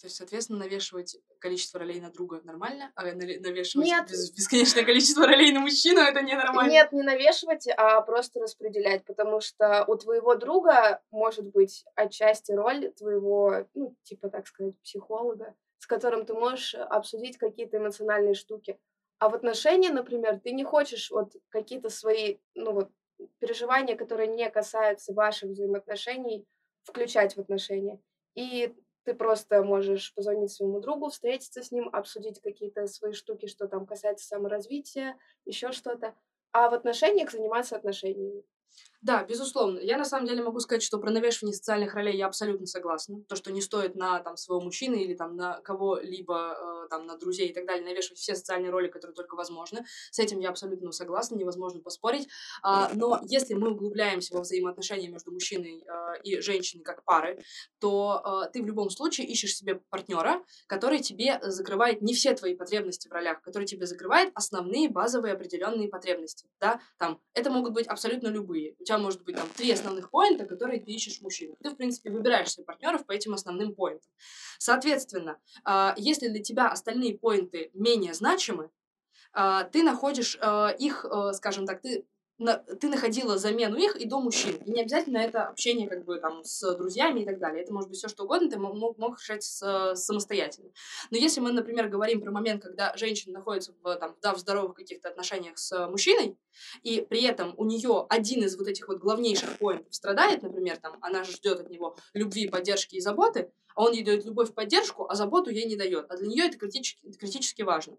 То 0.00 0.06
есть, 0.06 0.16
соответственно, 0.16 0.58
навешивать 0.58 1.16
количество 1.38 1.80
ролей 1.80 2.00
на 2.00 2.10
друга 2.10 2.40
нормально, 2.44 2.92
а 2.94 3.04
навешивать 3.04 3.86
Нет. 3.86 4.10
бесконечное 4.36 4.84
количество 4.84 5.26
ролей 5.26 5.50
на 5.52 5.60
мужчину 5.60 6.00
это 6.00 6.20
ненормально. 6.20 6.70
Нет, 6.70 6.92
не 6.92 7.02
навешивать, 7.02 7.66
а 7.76 8.02
просто 8.02 8.40
распределять, 8.40 9.04
потому 9.04 9.40
что 9.40 9.84
у 9.86 9.96
твоего 9.96 10.34
друга 10.34 11.00
может 11.10 11.46
быть 11.46 11.84
отчасти 11.94 12.52
роль 12.52 12.92
твоего, 12.92 13.66
ну, 13.74 13.96
типа, 14.02 14.28
так 14.28 14.46
сказать, 14.46 14.78
психолога, 14.82 15.54
с 15.84 15.86
которым 15.86 16.24
ты 16.24 16.32
можешь 16.32 16.74
обсудить 16.76 17.36
какие-то 17.36 17.76
эмоциональные 17.76 18.32
штуки. 18.32 18.78
А 19.18 19.28
в 19.28 19.34
отношении, 19.34 19.90
например, 19.90 20.40
ты 20.40 20.52
не 20.52 20.64
хочешь 20.64 21.10
вот 21.10 21.36
какие-то 21.50 21.90
свои, 21.90 22.38
ну 22.54 22.72
вот, 22.72 22.90
переживания, 23.38 23.94
которые 23.94 24.28
не 24.28 24.48
касаются 24.48 25.12
ваших 25.12 25.50
взаимоотношений, 25.50 26.46
включать 26.84 27.36
в 27.36 27.40
отношения. 27.40 28.00
И 28.34 28.74
ты 29.02 29.12
просто 29.12 29.62
можешь 29.62 30.14
позвонить 30.14 30.52
своему 30.52 30.80
другу, 30.80 31.10
встретиться 31.10 31.62
с 31.62 31.70
ним, 31.70 31.90
обсудить 31.92 32.40
какие-то 32.40 32.86
свои 32.86 33.12
штуки, 33.12 33.46
что 33.46 33.68
там 33.68 33.84
касается 33.84 34.26
саморазвития, 34.26 35.18
еще 35.44 35.70
что-то. 35.70 36.14
А 36.52 36.70
в 36.70 36.72
отношениях 36.72 37.30
заниматься 37.30 37.76
отношениями. 37.76 38.42
Да, 39.04 39.22
безусловно. 39.22 39.80
Я 39.80 39.98
на 39.98 40.06
самом 40.06 40.26
деле 40.26 40.42
могу 40.42 40.60
сказать, 40.60 40.82
что 40.82 40.98
про 40.98 41.10
навешивание 41.10 41.54
социальных 41.54 41.92
ролей 41.92 42.16
я 42.16 42.26
абсолютно 42.26 42.64
согласна. 42.64 43.22
То, 43.28 43.36
что 43.36 43.52
не 43.52 43.60
стоит 43.60 43.96
на 43.96 44.20
там, 44.20 44.38
своего 44.38 44.62
мужчины 44.62 44.94
или 44.94 45.12
там, 45.12 45.36
на 45.36 45.60
кого-либо, 45.60 46.86
э, 46.86 46.88
там, 46.88 47.04
на 47.04 47.18
друзей 47.18 47.50
и 47.50 47.52
так 47.52 47.66
далее, 47.66 47.84
навешивать 47.84 48.18
все 48.18 48.34
социальные 48.34 48.70
роли, 48.70 48.88
которые 48.88 49.14
только 49.14 49.34
возможны. 49.34 49.84
С 50.10 50.18
этим 50.18 50.40
я 50.40 50.48
абсолютно 50.48 50.90
согласна, 50.90 51.34
невозможно 51.34 51.82
поспорить. 51.82 52.28
А, 52.62 52.90
но 52.94 53.20
если 53.24 53.52
мы 53.52 53.72
углубляемся 53.72 54.32
во 54.32 54.40
взаимоотношения 54.40 55.08
между 55.10 55.32
мужчиной 55.32 55.84
э, 55.86 56.22
и 56.22 56.40
женщиной 56.40 56.82
как 56.82 57.04
пары, 57.04 57.42
то 57.80 58.22
э, 58.46 58.52
ты 58.54 58.62
в 58.62 58.66
любом 58.66 58.88
случае 58.88 59.26
ищешь 59.26 59.54
себе 59.54 59.82
партнера, 59.90 60.42
который 60.66 61.00
тебе 61.00 61.40
закрывает 61.42 62.00
не 62.00 62.14
все 62.14 62.32
твои 62.32 62.54
потребности 62.54 63.08
в 63.08 63.12
ролях, 63.12 63.42
который 63.42 63.66
тебе 63.66 63.84
закрывает 63.84 64.30
основные 64.34 64.88
базовые 64.88 65.34
определенные 65.34 65.90
потребности. 65.90 66.48
Да? 66.58 66.80
Там, 66.98 67.20
это 67.34 67.50
могут 67.50 67.74
быть 67.74 67.86
абсолютно 67.86 68.28
любые. 68.28 68.76
У 68.78 68.84
тебя 68.84 68.93
может 68.98 69.22
быть 69.24 69.36
там 69.36 69.48
три 69.56 69.70
основных 69.70 70.10
поинта, 70.10 70.44
которые 70.44 70.80
ты 70.80 70.90
ищешь 70.90 71.20
в. 71.20 71.56
Ты, 71.62 71.70
в 71.70 71.76
принципе, 71.76 72.10
выбираешь 72.10 72.50
себе 72.50 72.64
партнеров 72.64 73.06
по 73.06 73.12
этим 73.12 73.34
основным 73.34 73.74
поинтам. 73.74 74.10
Соответственно, 74.58 75.38
а, 75.64 75.94
если 75.96 76.28
для 76.28 76.42
тебя 76.42 76.68
остальные 76.68 77.18
поинты 77.18 77.70
менее 77.74 78.14
значимы, 78.14 78.70
а, 79.32 79.64
ты 79.64 79.82
находишь 79.82 80.38
а, 80.40 80.70
их, 80.70 81.04
скажем 81.32 81.66
так, 81.66 81.82
ты 81.82 82.06
на, 82.38 82.58
ты 82.58 82.88
находила 82.88 83.38
замену 83.38 83.76
их 83.76 83.96
и 83.96 84.06
до 84.06 84.20
мужчин. 84.20 84.56
И 84.64 84.70
не 84.70 84.80
обязательно 84.80 85.18
это 85.18 85.44
общение 85.44 85.88
как 85.88 86.04
бы 86.04 86.18
там 86.18 86.42
с 86.42 86.74
друзьями 86.74 87.20
и 87.20 87.24
так 87.24 87.38
далее. 87.38 87.62
Это 87.62 87.72
может 87.72 87.88
быть 87.88 87.98
все 87.98 88.08
что 88.08 88.24
угодно, 88.24 88.50
ты 88.50 88.58
мог, 88.58 88.98
мог 88.98 89.20
решать 89.20 89.44
с, 89.44 89.94
самостоятельно. 89.94 90.70
Но 91.10 91.16
если 91.16 91.40
мы, 91.40 91.52
например, 91.52 91.88
говорим 91.88 92.20
про 92.20 92.32
момент, 92.32 92.62
когда 92.62 92.96
женщина 92.96 93.34
находится 93.34 93.72
в, 93.82 93.96
там, 93.96 94.16
да, 94.20 94.34
в 94.34 94.38
здоровых 94.38 94.74
каких-то 94.74 95.08
отношениях 95.08 95.58
с 95.58 95.86
мужчиной, 95.88 96.36
и 96.82 97.02
при 97.02 97.22
этом 97.22 97.54
у 97.56 97.64
нее 97.64 98.04
один 98.08 98.42
из 98.42 98.56
вот 98.56 98.66
этих 98.66 98.88
вот 98.88 98.98
главнейших 98.98 99.58
поинтов 99.58 99.94
страдает, 99.94 100.42
например, 100.42 100.78
там, 100.78 100.98
она 101.02 101.22
ждет 101.22 101.60
от 101.60 101.70
него 101.70 101.96
любви, 102.14 102.48
поддержки 102.48 102.96
и 102.96 103.00
заботы, 103.00 103.52
а 103.76 103.84
он 103.84 103.92
ей 103.92 104.04
дает 104.04 104.24
любовь, 104.24 104.54
поддержку, 104.54 105.06
а 105.08 105.14
заботу 105.14 105.50
ей 105.50 105.66
не 105.66 105.76
дает. 105.76 106.06
А 106.10 106.16
для 106.16 106.26
нее 106.26 106.46
это 106.46 106.58
критически, 106.58 107.12
критически 107.12 107.62
важно. 107.62 107.96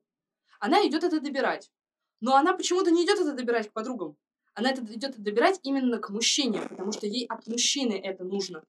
Она 0.59 0.85
идет 0.87 1.03
это 1.03 1.19
добирать. 1.19 1.69
Но 2.21 2.35
она 2.35 2.53
почему-то 2.53 2.91
не 2.91 3.03
идет 3.03 3.19
это 3.19 3.33
добирать 3.33 3.69
к 3.69 3.73
подругам 3.73 4.17
она 4.55 4.71
это 4.71 4.81
идет 4.81 5.21
добирать 5.21 5.59
именно 5.63 5.99
к 5.99 6.09
мужчине, 6.09 6.61
потому 6.61 6.91
что 6.91 7.05
ей 7.05 7.25
от 7.27 7.45
мужчины 7.47 7.93
это 7.93 8.23
нужно. 8.23 8.63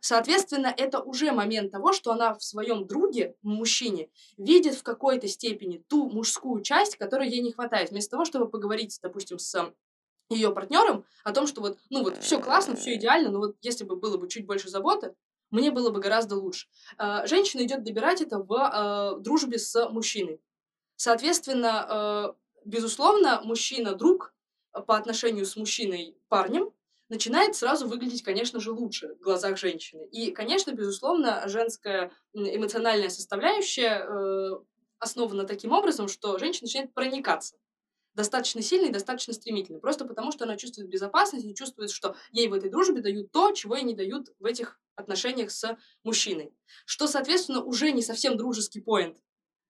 Соответственно, 0.00 0.72
это 0.76 1.00
уже 1.00 1.30
момент 1.30 1.72
того, 1.72 1.92
что 1.92 2.10
она 2.12 2.34
в 2.34 2.42
своем 2.42 2.86
друге, 2.86 3.36
мужчине, 3.42 4.08
видит 4.38 4.74
в 4.74 4.82
какой-то 4.82 5.28
степени 5.28 5.84
ту 5.88 6.08
мужскую 6.08 6.62
часть, 6.62 6.96
которой 6.96 7.28
ей 7.28 7.42
не 7.42 7.52
хватает. 7.52 7.90
Вместо 7.90 8.12
того, 8.12 8.24
чтобы 8.24 8.48
поговорить, 8.48 8.98
допустим, 9.02 9.38
с 9.38 9.72
ее 10.30 10.52
партнером 10.52 11.04
о 11.22 11.32
том, 11.32 11.46
что 11.46 11.60
вот, 11.60 11.78
ну 11.90 12.02
вот, 12.02 12.18
все 12.18 12.40
классно, 12.40 12.76
все 12.76 12.94
идеально, 12.94 13.30
но 13.30 13.38
вот 13.40 13.56
если 13.62 13.84
бы 13.84 13.96
было 13.96 14.16
бы 14.16 14.28
чуть 14.28 14.46
больше 14.46 14.68
заботы, 14.68 15.14
мне 15.50 15.70
было 15.70 15.90
бы 15.90 16.00
гораздо 16.00 16.36
лучше. 16.36 16.68
Э, 16.98 17.26
женщина 17.26 17.62
идет 17.62 17.82
добирать 17.82 18.20
это 18.20 18.38
в 18.38 18.52
э, 18.52 19.20
дружбе 19.20 19.58
с 19.58 19.88
мужчиной. 19.90 20.40
Соответственно, 20.96 21.86
э, 21.88 22.32
безусловно, 22.64 23.42
мужчина-друг 23.44 24.32
по 24.72 24.96
отношению 24.96 25.46
с 25.46 25.56
мужчиной 25.56 26.16
парнем 26.28 26.72
начинает 27.08 27.56
сразу 27.56 27.88
выглядеть, 27.88 28.22
конечно 28.22 28.60
же, 28.60 28.70
лучше 28.72 29.14
в 29.16 29.20
глазах 29.20 29.58
женщины. 29.58 30.06
И, 30.12 30.30
конечно, 30.30 30.70
безусловно, 30.70 31.42
женская 31.46 32.12
эмоциональная 32.32 33.10
составляющая 33.10 34.06
э, 34.06 34.50
основана 34.98 35.44
таким 35.44 35.72
образом, 35.72 36.08
что 36.08 36.38
женщина 36.38 36.66
начинает 36.66 36.94
проникаться 36.94 37.56
достаточно 38.14 38.60
сильно 38.62 38.86
и 38.86 38.92
достаточно 38.92 39.32
стремительно. 39.32 39.80
Просто 39.80 40.04
потому, 40.04 40.32
что 40.32 40.44
она 40.44 40.56
чувствует 40.56 40.88
безопасность 40.88 41.46
и 41.46 41.54
чувствует, 41.54 41.90
что 41.90 42.16
ей 42.32 42.48
в 42.48 42.54
этой 42.54 42.70
дружбе 42.70 43.00
дают 43.00 43.30
то, 43.32 43.52
чего 43.52 43.76
ей 43.76 43.84
не 43.84 43.94
дают 43.94 44.28
в 44.38 44.44
этих 44.44 44.80
отношениях 44.96 45.50
с 45.50 45.76
мужчиной. 46.04 46.52
Что, 46.84 47.06
соответственно, 47.06 47.62
уже 47.62 47.92
не 47.92 48.02
совсем 48.02 48.36
дружеский 48.36 48.80
поинт. 48.80 49.16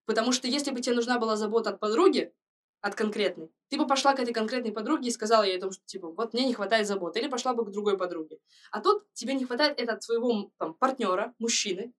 Потому 0.07 0.33
что 0.33 0.49
если 0.49 0.71
бы 0.71 0.81
тебе 0.81 0.97
нужна 0.97 1.19
была 1.19 1.37
забота 1.37 1.71
от 1.71 1.81
подруги, 1.81 2.33
от 2.81 2.95
конкретной, 2.95 3.51
ты 3.69 3.79
бы 3.79 3.87
пошла 3.87 4.15
к 4.15 4.21
этой 4.21 4.33
конкретной 4.33 4.73
подруге 4.73 5.09
и 5.09 5.13
сказала 5.13 5.43
ей 5.43 5.59
о 5.59 5.61
том, 5.61 5.73
что, 5.73 5.85
типа, 5.85 6.09
вот 6.09 6.33
мне 6.33 6.47
не 6.47 6.55
хватает 6.55 6.87
заботы, 6.87 7.21
или 7.21 7.29
пошла 7.29 7.55
бы 7.55 7.65
к 7.65 7.71
другой 7.71 7.99
подруге. 7.99 8.39
А 8.71 8.81
тут 8.81 9.05
тебе 9.13 9.35
не 9.35 9.45
хватает 9.45 9.79
это 9.79 10.01
своего 10.01 10.51
там, 10.59 10.75
партнера, 10.75 11.35
мужчины, 11.39 11.93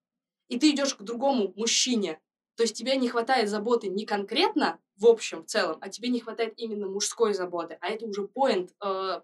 и 0.48 0.58
ты 0.58 0.70
идешь 0.70 0.94
к 0.94 1.02
другому 1.02 1.52
мужчине. 1.56 2.20
То 2.56 2.64
есть 2.64 2.76
тебе 2.76 2.96
не 2.96 3.08
хватает 3.08 3.48
заботы 3.48 3.88
не 3.88 4.04
конкретно 4.04 4.78
в 5.02 5.06
общем, 5.06 5.42
в 5.42 5.46
целом, 5.46 5.78
а 5.80 5.88
тебе 5.88 6.08
не 6.08 6.20
хватает 6.20 6.54
именно 6.56 6.86
мужской 6.86 7.34
заботы, 7.34 7.76
а 7.80 7.88
это 7.88 8.06
уже 8.06 8.28
поинт, 8.28 8.72
э, 8.84 9.20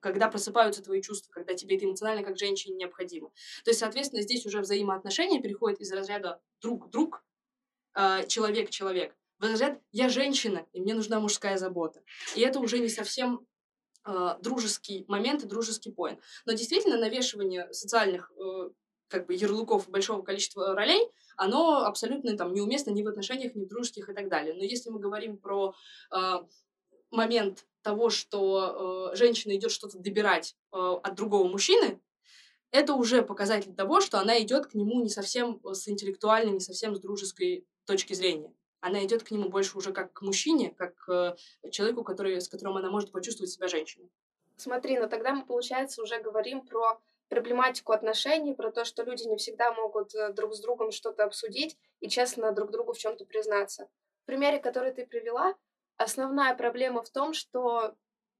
когда 0.00 0.28
просыпаются 0.28 0.82
твои 0.82 1.00
чувства, 1.02 1.32
когда 1.32 1.54
тебе 1.54 1.76
это 1.76 1.84
эмоционально 1.84 2.24
как 2.24 2.38
женщине 2.38 2.76
необходимо. 2.76 3.28
То 3.64 3.70
есть, 3.70 3.80
соответственно, 3.80 4.22
здесь 4.22 4.46
уже 4.46 4.60
взаимоотношения 4.60 5.40
переходят 5.40 5.80
из 5.80 5.92
разряда 5.92 6.40
друг-друг, 6.60 7.22
э, 7.94 8.26
человек-человек, 8.26 9.14
в 9.40 9.44
разряд 9.44 9.80
«я 9.90 10.08
женщина, 10.08 10.66
и 10.72 10.80
мне 10.80 10.94
нужна 10.94 11.18
мужская 11.18 11.56
забота». 11.56 12.02
И 12.36 12.42
это 12.42 12.60
уже 12.60 12.78
не 12.78 12.88
совсем 12.88 13.46
э, 14.06 14.36
дружеский 14.40 15.04
момент 15.08 15.42
и 15.42 15.46
дружеский 15.46 15.90
поинт. 15.90 16.20
Но 16.44 16.52
действительно, 16.52 16.98
навешивание 16.98 17.72
социальных 17.72 18.30
э, 18.36 18.70
как 19.08 19.26
бы 19.26 19.34
ярлыков 19.34 19.88
большого 19.88 20.22
количества 20.22 20.74
ролей, 20.74 21.08
оно 21.36 21.84
абсолютно 21.84 22.36
там 22.36 22.52
неуместно 22.52 22.90
ни 22.90 23.02
в 23.02 23.08
отношениях, 23.08 23.54
ни 23.54 23.64
в 23.64 23.68
дружеских 23.68 24.08
и 24.08 24.14
так 24.14 24.28
далее. 24.28 24.54
Но 24.54 24.62
если 24.62 24.90
мы 24.90 25.00
говорим 25.00 25.38
про 25.38 25.74
э, 26.14 26.34
момент 27.10 27.66
того, 27.82 28.10
что 28.10 29.10
э, 29.12 29.16
женщина 29.16 29.56
идет 29.56 29.70
что-то 29.70 29.98
добирать 29.98 30.54
э, 30.72 30.76
от 30.76 31.14
другого 31.14 31.48
мужчины, 31.48 32.00
это 32.72 32.94
уже 32.94 33.22
показатель 33.22 33.74
того, 33.74 34.00
что 34.00 34.20
она 34.20 34.40
идет 34.40 34.66
к 34.66 34.74
нему 34.74 35.02
не 35.02 35.08
совсем 35.08 35.60
с 35.64 35.88
интеллектуальной, 35.88 36.52
не 36.52 36.60
совсем 36.60 36.94
с 36.94 37.00
дружеской 37.00 37.66
точки 37.84 38.12
зрения. 38.12 38.52
Она 38.80 39.04
идет 39.04 39.22
к 39.22 39.30
нему 39.30 39.48
больше 39.48 39.76
уже 39.76 39.92
как 39.92 40.12
к 40.12 40.22
мужчине, 40.22 40.70
как 40.70 40.94
к 40.96 41.36
человеку, 41.70 42.02
который, 42.04 42.40
с 42.40 42.48
которым 42.48 42.76
она 42.76 42.90
может 42.90 43.12
почувствовать 43.12 43.50
себя 43.50 43.68
женщиной. 43.68 44.10
Смотри, 44.56 44.98
но 44.98 45.06
тогда 45.06 45.32
мы, 45.32 45.44
получается, 45.44 46.02
уже 46.02 46.20
говорим 46.20 46.66
про 46.66 47.00
проблематику 47.30 47.92
отношений, 47.92 48.54
про 48.54 48.70
то, 48.70 48.84
что 48.84 49.04
люди 49.04 49.22
не 49.22 49.36
всегда 49.36 49.72
могут 49.72 50.14
э, 50.14 50.32
друг 50.32 50.52
с 50.52 50.60
другом 50.60 50.90
что-то 50.90 51.24
обсудить 51.24 51.78
и 52.00 52.08
честно 52.08 52.52
друг 52.52 52.70
другу 52.70 52.92
в 52.92 52.98
чем-то 52.98 53.24
признаться. 53.24 53.88
В 54.24 54.26
примере, 54.26 54.58
который 54.58 54.92
ты 54.92 55.06
привела, 55.06 55.54
основная 55.96 56.54
проблема 56.54 57.02
в 57.02 57.10
том, 57.10 57.32
что 57.32 57.94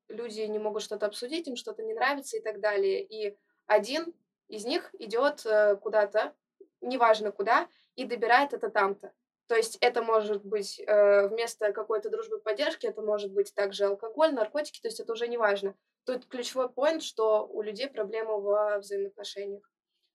люди 0.09 0.41
не 0.41 0.59
могут 0.59 0.83
что-то 0.83 1.07
обсудить, 1.07 1.47
им 1.47 1.57
что-то 1.57 1.83
не 1.85 1.95
нравится 1.95 2.37
и 2.37 2.41
так 2.41 2.61
далее. 2.61 3.03
И 3.03 3.37
один 3.67 4.13
из 4.49 4.65
них 4.65 4.93
идет 4.99 5.47
э, 5.47 5.77
куда-то, 5.77 6.35
неважно 6.81 7.31
куда, 7.31 7.69
и 7.95 8.05
добирает 8.05 8.53
это 8.53 8.71
там-то. 8.71 9.13
То 9.51 9.57
есть 9.57 9.79
это 9.81 10.01
может 10.01 10.45
быть 10.45 10.79
э, 10.79 11.27
вместо 11.27 11.73
какой-то 11.73 12.09
дружбы 12.09 12.39
поддержки, 12.39 12.87
это 12.87 13.03
может 13.03 13.33
быть 13.33 13.53
также 13.53 13.87
алкоголь, 13.87 14.33
наркотики, 14.33 14.81
то 14.81 14.87
есть 14.87 15.01
это 15.01 15.13
уже 15.13 15.27
не 15.27 15.39
важно. 15.39 15.75
Тут 16.07 16.27
ключевой 16.27 16.69
поинт, 16.69 17.03
что 17.03 17.49
у 17.49 17.61
людей 17.61 17.89
проблемы 17.89 18.41
во 18.41 18.79
взаимоотношениях. 18.79 19.69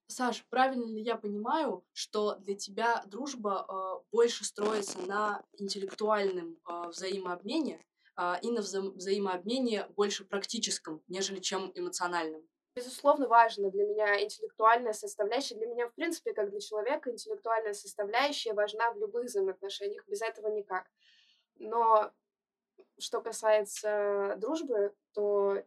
Саш, 0.08 0.46
правильно 0.50 0.86
ли 0.86 1.02
я 1.02 1.18
понимаю, 1.18 1.84
что 1.92 2.36
для 2.36 2.56
тебя 2.56 3.04
дружба 3.08 3.66
э, 3.68 4.06
больше 4.14 4.46
строится 4.46 5.00
на 5.02 5.44
интеллектуальном 5.58 6.58
э, 6.66 6.88
взаимообмене 6.88 7.86
э, 8.18 8.36
и 8.42 8.50
на 8.52 8.60
вза- 8.60 8.94
взаимообмене 8.94 9.90
больше 9.98 10.24
практическом, 10.24 11.04
нежели 11.10 11.42
чем 11.42 11.74
эмоциональном? 11.76 12.42
Безусловно, 12.76 13.28
важно 13.28 13.72
для 13.72 13.86
меня 13.86 14.22
интеллектуальная 14.22 14.92
составляющая. 14.92 15.56
Для 15.56 15.68
меня, 15.68 15.88
в 15.88 15.94
принципе, 15.94 16.34
как 16.34 16.50
для 16.52 16.60
человека, 16.60 17.10
интеллектуальная 17.10 17.74
составляющая 17.74 18.54
важна 18.54 18.92
в 18.92 18.98
любых 18.98 19.26
взаимоотношениях. 19.26 20.06
Без 20.08 20.22
этого 20.22 20.48
никак. 20.50 20.86
Но 21.58 22.12
что 22.98 23.22
касается 23.22 24.36
дружбы, 24.38 24.94
то 25.14 25.64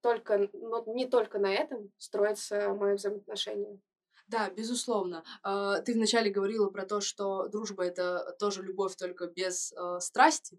только, 0.00 0.48
но 0.54 0.82
не 0.86 1.06
только 1.06 1.38
на 1.38 1.52
этом 1.52 1.92
строится 1.98 2.72
мое 2.72 2.94
взаимоотношение. 2.94 3.78
Да, 4.26 4.50
безусловно. 4.50 5.24
А, 5.42 5.80
ты 5.80 5.94
вначале 5.94 6.30
говорила 6.30 6.70
про 6.70 6.86
то, 6.86 7.00
что 7.00 7.48
дружба 7.48 7.84
это 7.84 8.36
тоже 8.38 8.62
любовь, 8.62 8.96
только 8.96 9.26
без 9.26 9.72
э, 9.72 10.00
страсти 10.00 10.58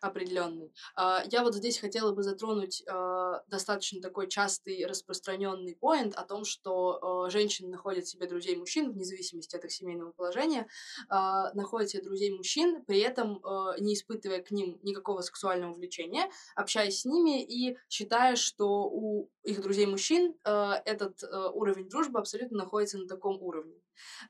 определенный. 0.00 0.72
А, 0.96 1.22
я 1.30 1.42
вот 1.42 1.54
здесь 1.54 1.78
хотела 1.78 2.12
бы 2.12 2.22
затронуть 2.22 2.82
а, 2.88 3.42
достаточно 3.48 4.00
такой 4.00 4.28
частый 4.28 4.84
распространенный 4.86 5.76
поинт 5.76 6.14
о 6.14 6.24
том, 6.24 6.44
что 6.44 6.98
а, 7.26 7.30
женщины 7.30 7.68
находят 7.68 8.06
себе 8.06 8.26
друзей 8.26 8.56
мужчин, 8.56 8.92
вне 8.92 9.04
зависимости 9.04 9.56
от 9.56 9.64
их 9.64 9.72
семейного 9.72 10.12
положения, 10.12 10.66
находят 11.08 11.90
себе 11.90 12.02
друзей 12.02 12.30
мужчин, 12.36 12.84
при 12.84 13.00
этом 13.00 13.42
не 13.78 13.94
испытывая 13.94 14.42
к 14.42 14.50
ним 14.50 14.78
никакого 14.82 15.20
сексуального 15.20 15.74
влечения, 15.74 16.30
общаясь 16.54 17.00
с 17.00 17.04
ними 17.04 17.42
и 17.42 17.76
считая, 17.88 18.36
что 18.36 18.84
у 18.84 19.30
их 19.42 19.60
друзей 19.60 19.86
мужчин 19.86 20.34
этот 20.44 21.22
уровень 21.54 21.88
дружбы 21.88 22.18
абсолютно 22.18 22.58
находится 22.58 22.98
на 22.98 23.06
таком 23.06 23.40
уровне. 23.42 23.80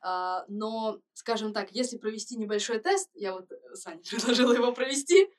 А, 0.01 0.45
но, 0.49 1.01
скажем 1.15 1.53
так, 1.53 1.71
если 1.73 1.99
провести 1.99 2.37
небольшой 2.37 2.79
тест, 2.79 3.11
я 3.15 3.33
вот 3.33 3.51
э, 3.51 3.75
Саня 3.75 4.01
предложила 4.11 4.53
его 4.53 4.73
провести, 4.73 5.31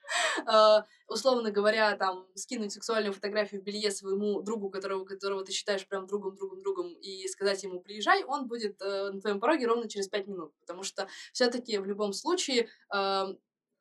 а, 0.45 0.85
условно 1.07 1.51
говоря, 1.51 1.95
там, 1.97 2.27
скинуть 2.35 2.73
сексуальную 2.73 3.13
фотографию 3.13 3.61
в 3.61 3.63
белье 3.63 3.91
своему 3.91 4.41
другу, 4.41 4.69
которого, 4.69 5.05
которого 5.05 5.43
ты 5.43 5.51
считаешь 5.51 5.87
прям 5.87 6.07
другом, 6.07 6.35
другом, 6.35 6.61
другом, 6.61 6.93
и 6.93 7.27
сказать 7.27 7.63
ему 7.63 7.79
«приезжай», 7.81 8.23
он 8.23 8.47
будет 8.47 8.81
э, 8.81 9.11
на 9.11 9.21
твоем 9.21 9.39
пороге 9.39 9.67
ровно 9.67 9.89
через 9.89 10.07
пять 10.07 10.27
минут, 10.27 10.53
потому 10.59 10.83
что 10.83 11.07
все 11.33 11.49
таки 11.49 11.77
в 11.77 11.85
любом 11.85 12.13
случае 12.13 12.69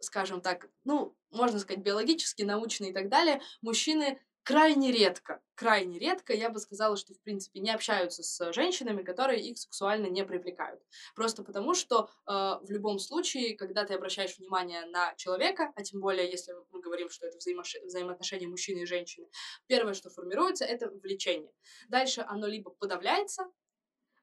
скажем 0.00 0.40
так, 0.40 0.68
ну, 0.84 1.16
можно 1.30 1.58
сказать, 1.58 1.82
биологически, 1.82 2.42
научно 2.42 2.86
и 2.86 2.92
так 2.92 3.08
далее, 3.08 3.40
мужчины 3.62 4.20
крайне 4.48 4.90
редко, 4.92 5.42
крайне 5.54 5.98
редко, 5.98 6.32
я 6.32 6.48
бы 6.48 6.58
сказала, 6.58 6.96
что, 6.96 7.12
в 7.12 7.20
принципе, 7.20 7.60
не 7.60 7.70
общаются 7.70 8.22
с 8.22 8.50
женщинами, 8.54 9.02
которые 9.02 9.42
их 9.42 9.58
сексуально 9.58 10.06
не 10.06 10.24
привлекают. 10.24 10.80
Просто 11.14 11.44
потому, 11.44 11.74
что 11.74 12.08
э, 12.26 12.32
в 12.32 12.70
любом 12.70 12.98
случае, 12.98 13.58
когда 13.58 13.84
ты 13.84 13.92
обращаешь 13.92 14.38
внимание 14.38 14.86
на 14.86 15.14
человека, 15.16 15.70
а 15.76 15.82
тем 15.82 16.00
более, 16.00 16.30
если 16.30 16.54
мы 16.72 16.80
говорим, 16.80 17.10
что 17.10 17.26
это 17.26 17.36
взаимош... 17.36 17.76
взаимоотношения 17.84 18.48
мужчины 18.48 18.84
и 18.84 18.86
женщины, 18.86 19.28
первое, 19.66 19.92
что 19.92 20.08
формируется, 20.08 20.64
это 20.64 20.88
влечение. 20.88 21.52
Дальше 21.90 22.24
оно 22.26 22.46
либо 22.46 22.70
подавляется, 22.70 23.52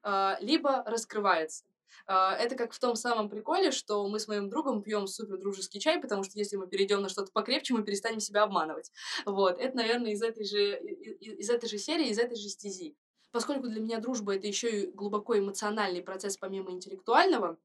э, 0.04 0.38
либо 0.40 0.84
раскрывается. 0.88 1.66
А, 2.08 2.36
это 2.36 2.56
как 2.56 2.74
в 2.74 2.80
том 2.80 2.96
самом 2.96 3.30
приколе, 3.30 3.72
что 3.72 4.08
мы 4.08 4.20
с 4.20 4.28
моим 4.28 4.50
другом 4.50 4.84
пьем 4.84 5.08
супер 5.08 5.38
дружеский 5.38 5.80
чай, 5.80 6.00
потому 6.00 6.24
что 6.24 6.38
если 6.38 6.56
мы 6.56 6.68
перейдем 6.68 7.02
на 7.02 7.10
что-то 7.10 7.32
покрепче, 7.32 7.74
мы 7.74 7.84
перестанем 7.84 8.20
себя 8.20 8.44
обманывать. 8.44 8.92
Вот, 9.26 9.60
это, 9.60 9.76
наверное, 9.78 10.12
из 10.12 10.22
этой 10.22 10.46
же, 10.46 10.78
из 10.78 11.50
этой 11.50 11.70
же 11.70 11.78
серии, 11.78 12.10
из 12.10 12.20
этой 12.20 12.38
же 12.38 12.50
стези. 12.50 12.96
Поскольку 13.32 13.68
для 13.68 13.82
меня 13.82 14.00
дружба 14.00 14.36
это 14.36 14.48
еще 14.48 14.84
и 14.84 14.92
глубоко 14.92 15.38
эмоциональный 15.38 16.02
процесс 16.02 16.38
помимо 16.38 16.72
интеллектуального, 16.72 17.58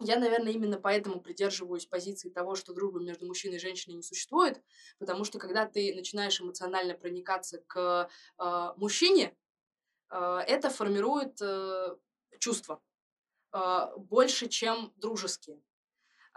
я, 0.00 0.18
наверное, 0.18 0.52
именно 0.52 0.78
поэтому 0.78 1.22
придерживаюсь 1.22 1.86
позиции 1.86 2.28
того, 2.28 2.54
что 2.54 2.74
дружбы 2.74 3.02
между 3.02 3.26
мужчиной 3.26 3.56
и 3.56 3.60
женщиной 3.60 3.94
не 3.94 4.02
существует, 4.02 4.60
потому 4.98 5.24
что 5.24 5.38
когда 5.38 5.64
ты 5.64 5.94
начинаешь 5.94 6.38
эмоционально 6.38 6.94
проникаться 6.94 7.62
к 7.66 8.10
э, 8.38 8.72
мужчине, 8.76 9.34
э, 10.10 10.38
это 10.46 10.68
формирует 10.68 11.40
э, 11.40 11.96
чувства. 12.38 12.82
А, 13.58 13.90
больше, 13.96 14.48
чем 14.48 14.92
дружеские. 14.96 15.62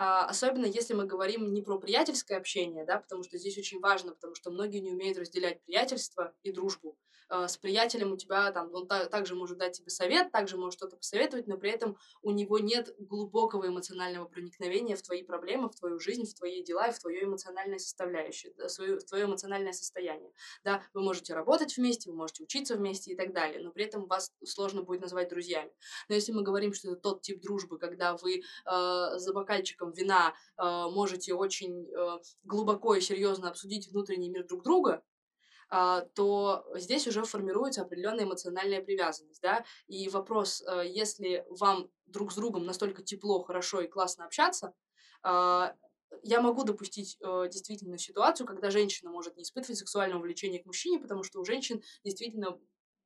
А, 0.01 0.25
особенно 0.27 0.65
если 0.65 0.93
мы 0.93 1.05
говорим 1.05 1.53
не 1.53 1.61
про 1.61 1.77
приятельское 1.77 2.37
общение, 2.37 2.85
да, 2.85 2.99
потому 2.99 3.21
что 3.23 3.37
здесь 3.37 3.57
очень 3.57 3.81
важно, 3.81 4.13
потому 4.13 4.33
что 4.33 4.49
многие 4.49 4.79
не 4.79 4.91
умеют 4.91 5.17
разделять 5.17 5.61
приятельство 5.65 6.33
и 6.41 6.53
дружбу. 6.53 6.97
Э, 7.29 7.49
с 7.49 7.57
приятелем 7.57 8.13
у 8.13 8.17
тебя 8.17 8.49
там, 8.53 8.73
он 8.73 8.87
та- 8.87 9.07
также 9.07 9.35
может 9.35 9.57
дать 9.57 9.73
тебе 9.77 9.89
совет, 9.89 10.31
также 10.31 10.55
может 10.55 10.79
что-то 10.79 10.95
посоветовать, 10.95 11.47
но 11.47 11.57
при 11.57 11.71
этом 11.71 11.97
у 12.21 12.31
него 12.31 12.59
нет 12.59 12.95
глубокого 12.97 13.67
эмоционального 13.67 14.25
проникновения 14.25 14.95
в 14.95 15.01
твои 15.01 15.21
проблемы, 15.21 15.69
в 15.69 15.75
твою 15.75 15.99
жизнь, 15.99 16.25
в 16.25 16.33
твои 16.33 16.63
дела 16.63 16.87
и 16.87 16.93
в 16.93 16.99
твое 16.99 17.25
эмоциональное 17.25 17.77
составляющее, 17.77 18.53
в 18.55 19.03
твое 19.05 19.25
эмоциональное 19.25 19.73
состояние. 19.73 20.31
Да, 20.63 20.81
вы 20.93 21.01
можете 21.01 21.33
работать 21.33 21.75
вместе, 21.75 22.09
вы 22.09 22.15
можете 22.15 22.43
учиться 22.43 22.75
вместе 22.75 23.11
и 23.11 23.15
так 23.15 23.33
далее, 23.33 23.61
но 23.61 23.71
при 23.71 23.83
этом 23.83 24.05
вас 24.07 24.31
сложно 24.45 24.83
будет 24.83 25.01
назвать 25.01 25.27
друзьями. 25.29 25.71
Но 26.07 26.15
если 26.15 26.31
мы 26.31 26.41
говорим, 26.41 26.73
что 26.73 26.91
это 26.91 27.01
тот 27.01 27.21
тип 27.21 27.41
дружбы, 27.41 27.77
когда 27.77 28.15
вы 28.15 28.37
э, 28.39 28.41
за 29.17 29.33
бокальчиком 29.33 29.88
вина 29.91 30.33
э, 30.57 30.63
можете 30.63 31.33
очень 31.33 31.87
э, 31.87 32.19
глубоко 32.43 32.95
и 32.95 33.01
серьезно 33.01 33.49
обсудить 33.49 33.89
внутренний 33.89 34.29
мир 34.29 34.47
друг 34.47 34.63
друга, 34.63 35.03
а, 35.71 36.01
то 36.15 36.65
здесь 36.75 37.07
уже 37.07 37.23
формируется 37.23 37.83
определенная 37.83 38.25
эмоциональная 38.25 38.81
привязанность, 38.81 39.41
да, 39.41 39.63
и 39.87 40.09
вопрос, 40.09 40.63
э, 40.63 40.87
если 40.87 41.45
вам 41.49 41.91
друг 42.07 42.31
с 42.31 42.35
другом 42.35 42.65
настолько 42.65 43.03
тепло, 43.03 43.43
хорошо 43.43 43.81
и 43.81 43.87
классно 43.87 44.25
общаться, 44.25 44.73
а, 45.21 45.75
я 46.23 46.41
могу 46.41 46.63
допустить 46.63 47.17
э, 47.21 47.47
действительно 47.51 47.99
ситуацию, 47.99 48.47
когда 48.47 48.71
женщина 48.71 49.11
может 49.11 49.37
не 49.37 49.43
испытывать 49.43 49.77
сексуального 49.77 50.21
влечения 50.21 50.61
к 50.61 50.65
мужчине, 50.65 50.99
потому 50.99 51.21
что 51.21 51.39
у 51.39 51.45
женщин 51.45 51.83
действительно 52.03 52.59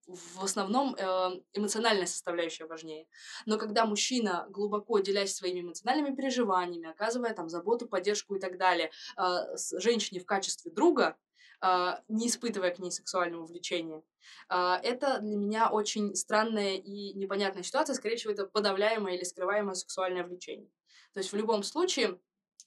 в 0.08 0.44
основном 0.44 0.96
э, 0.96 1.42
эмоциональная 1.54 2.06
составляющая 2.06 2.66
важнее. 2.66 3.08
Но 3.46 3.58
когда 3.58 3.86
мужчина, 3.86 4.46
глубоко 4.50 5.00
делясь 5.00 5.36
своими 5.36 5.62
эмоциональными 5.62 6.16
переживаниями, 6.16 6.90
оказывая 6.90 7.34
там 7.34 7.50
заботу, 7.50 7.88
поддержку 7.88 8.36
и 8.36 8.40
так 8.40 8.58
далее, 8.58 8.92
э, 9.18 9.56
женщине 9.80 10.20
в 10.20 10.26
качестве 10.26 10.72
друга, 10.72 11.18
э, 11.62 11.98
не 12.08 12.28
испытывая 12.28 12.72
к 12.72 12.80
ней 12.80 12.92
сексуального 12.92 13.46
влечения, 13.46 14.04
это 14.50 15.20
для 15.20 15.36
меня 15.36 15.70
очень 15.70 16.16
странная 16.16 16.76
и 16.76 17.14
непонятная 17.14 17.64
ситуация. 17.64 17.94
Скорее 17.94 18.16
всего, 18.16 18.32
это 18.32 18.46
подавляемое 18.46 19.16
или 19.16 19.24
скрываемое 19.24 19.74
сексуальное 19.74 20.24
влечение. 20.24 20.70
То 21.14 21.20
есть 21.20 21.32
в 21.32 21.36
любом 21.36 21.64
случае, 21.64 22.20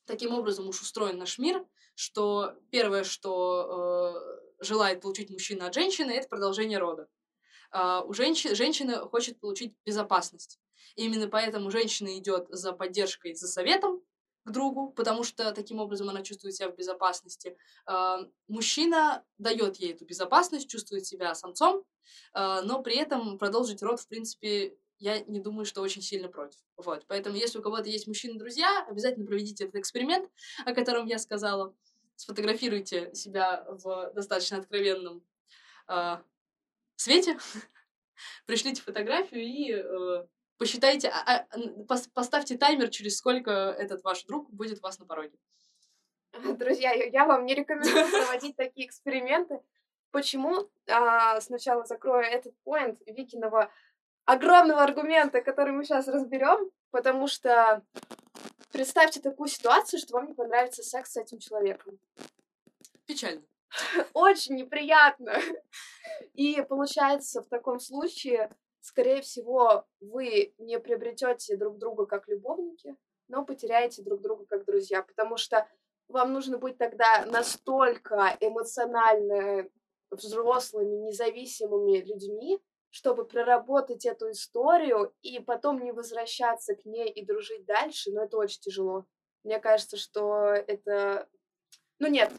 таким 0.04 0.34
образом 0.34 0.68
уж 0.68 0.80
устроен 0.82 1.18
наш 1.18 1.38
мир, 1.38 1.64
что 1.94 2.54
первое, 2.70 3.04
что 3.04 4.12
э, 4.60 4.64
желает 4.64 5.00
получить 5.00 5.30
мужчина 5.30 5.66
от 5.66 5.74
женщины, 5.74 6.12
это 6.12 6.28
продолжение 6.28 6.78
рода. 6.78 7.08
Uh, 7.72 8.06
у 8.06 8.12
женщины, 8.12 8.54
женщина 8.54 9.00
хочет 9.00 9.40
получить 9.40 9.74
безопасность. 9.84 10.58
И 10.94 11.04
именно 11.04 11.28
поэтому 11.28 11.70
женщина 11.70 12.18
идет 12.18 12.46
за 12.48 12.72
поддержкой, 12.72 13.34
за 13.34 13.48
советом 13.48 14.02
к 14.44 14.50
другу, 14.50 14.92
потому 14.92 15.24
что 15.24 15.52
таким 15.52 15.80
образом 15.80 16.08
она 16.08 16.22
чувствует 16.22 16.54
себя 16.54 16.70
в 16.70 16.76
безопасности. 16.76 17.56
Uh, 17.88 18.30
мужчина 18.48 19.24
дает 19.38 19.76
ей 19.76 19.92
эту 19.92 20.04
безопасность, 20.04 20.68
чувствует 20.68 21.06
себя 21.06 21.34
самцом, 21.34 21.84
uh, 22.34 22.62
но 22.62 22.82
при 22.82 22.96
этом 22.96 23.38
продолжить 23.38 23.82
род, 23.82 24.00
в 24.00 24.08
принципе, 24.08 24.76
я 24.98 25.20
не 25.20 25.40
думаю, 25.40 25.66
что 25.66 25.82
очень 25.82 26.02
сильно 26.02 26.28
против. 26.28 26.58
Вот. 26.76 27.04
Поэтому, 27.06 27.36
если 27.36 27.58
у 27.58 27.62
кого-то 27.62 27.88
есть 27.88 28.06
мужчины-друзья, 28.06 28.86
обязательно 28.88 29.26
проведите 29.26 29.64
этот 29.64 29.76
эксперимент, 29.76 30.30
о 30.64 30.72
котором 30.72 31.06
я 31.06 31.18
сказала. 31.18 31.74
Сфотографируйте 32.14 33.14
себя 33.14 33.66
в 33.68 34.12
достаточно 34.14 34.56
откровенном 34.56 35.22
свете, 36.96 37.38
пришлите 38.46 38.82
фотографию 38.82 39.42
и 39.42 39.72
э, 39.72 40.26
посчитайте, 40.58 41.08
а, 41.08 41.46
а, 41.50 41.58
пос, 41.88 42.08
поставьте 42.08 42.56
таймер, 42.56 42.88
через 42.88 43.16
сколько 43.16 43.50
этот 43.50 44.02
ваш 44.02 44.24
друг 44.24 44.50
будет 44.50 44.78
у 44.78 44.82
вас 44.82 44.98
на 44.98 45.06
пороге. 45.06 45.38
Друзья, 46.42 46.92
я 46.92 47.24
вам 47.24 47.46
не 47.46 47.54
рекомендую 47.54 48.10
проводить 48.10 48.56
такие 48.56 48.86
эксперименты. 48.86 49.60
Почему? 50.10 50.68
А, 50.88 51.40
сначала 51.40 51.84
закрою 51.84 52.24
этот 52.24 52.54
поинт 52.64 53.00
Викиного 53.06 53.70
огромного 54.24 54.82
аргумента, 54.82 55.40
который 55.40 55.72
мы 55.72 55.84
сейчас 55.84 56.08
разберем, 56.08 56.70
потому 56.90 57.26
что 57.28 57.82
представьте 58.72 59.20
такую 59.20 59.48
ситуацию, 59.48 60.00
что 60.00 60.14
вам 60.14 60.26
не 60.28 60.34
понравится 60.34 60.82
секс 60.82 61.12
с 61.12 61.16
этим 61.16 61.38
человеком. 61.38 61.98
Печально. 63.06 63.42
Очень 64.14 64.56
неприятно. 64.56 65.34
И 66.34 66.62
получается, 66.68 67.42
в 67.42 67.48
таком 67.48 67.80
случае, 67.80 68.50
скорее 68.80 69.20
всего, 69.22 69.84
вы 70.00 70.54
не 70.58 70.78
приобретете 70.78 71.56
друг 71.56 71.78
друга 71.78 72.06
как 72.06 72.28
любовники, 72.28 72.96
но 73.28 73.44
потеряете 73.44 74.02
друг 74.02 74.20
друга 74.20 74.46
как 74.46 74.64
друзья, 74.64 75.02
потому 75.02 75.36
что 75.36 75.68
вам 76.08 76.32
нужно 76.32 76.58
быть 76.58 76.78
тогда 76.78 77.24
настолько 77.26 78.36
эмоционально 78.40 79.68
взрослыми, 80.10 81.08
независимыми 81.08 81.98
людьми, 81.98 82.60
чтобы 82.90 83.24
проработать 83.24 84.06
эту 84.06 84.30
историю 84.30 85.12
и 85.20 85.40
потом 85.40 85.82
не 85.82 85.92
возвращаться 85.92 86.74
к 86.74 86.84
ней 86.84 87.10
и 87.10 87.24
дружить 87.24 87.66
дальше, 87.66 88.12
но 88.12 88.24
это 88.24 88.36
очень 88.36 88.60
тяжело. 88.60 89.04
Мне 89.42 89.58
кажется, 89.58 89.96
что 89.96 90.46
это... 90.46 91.28
Ну 91.98 92.08
нет, 92.08 92.32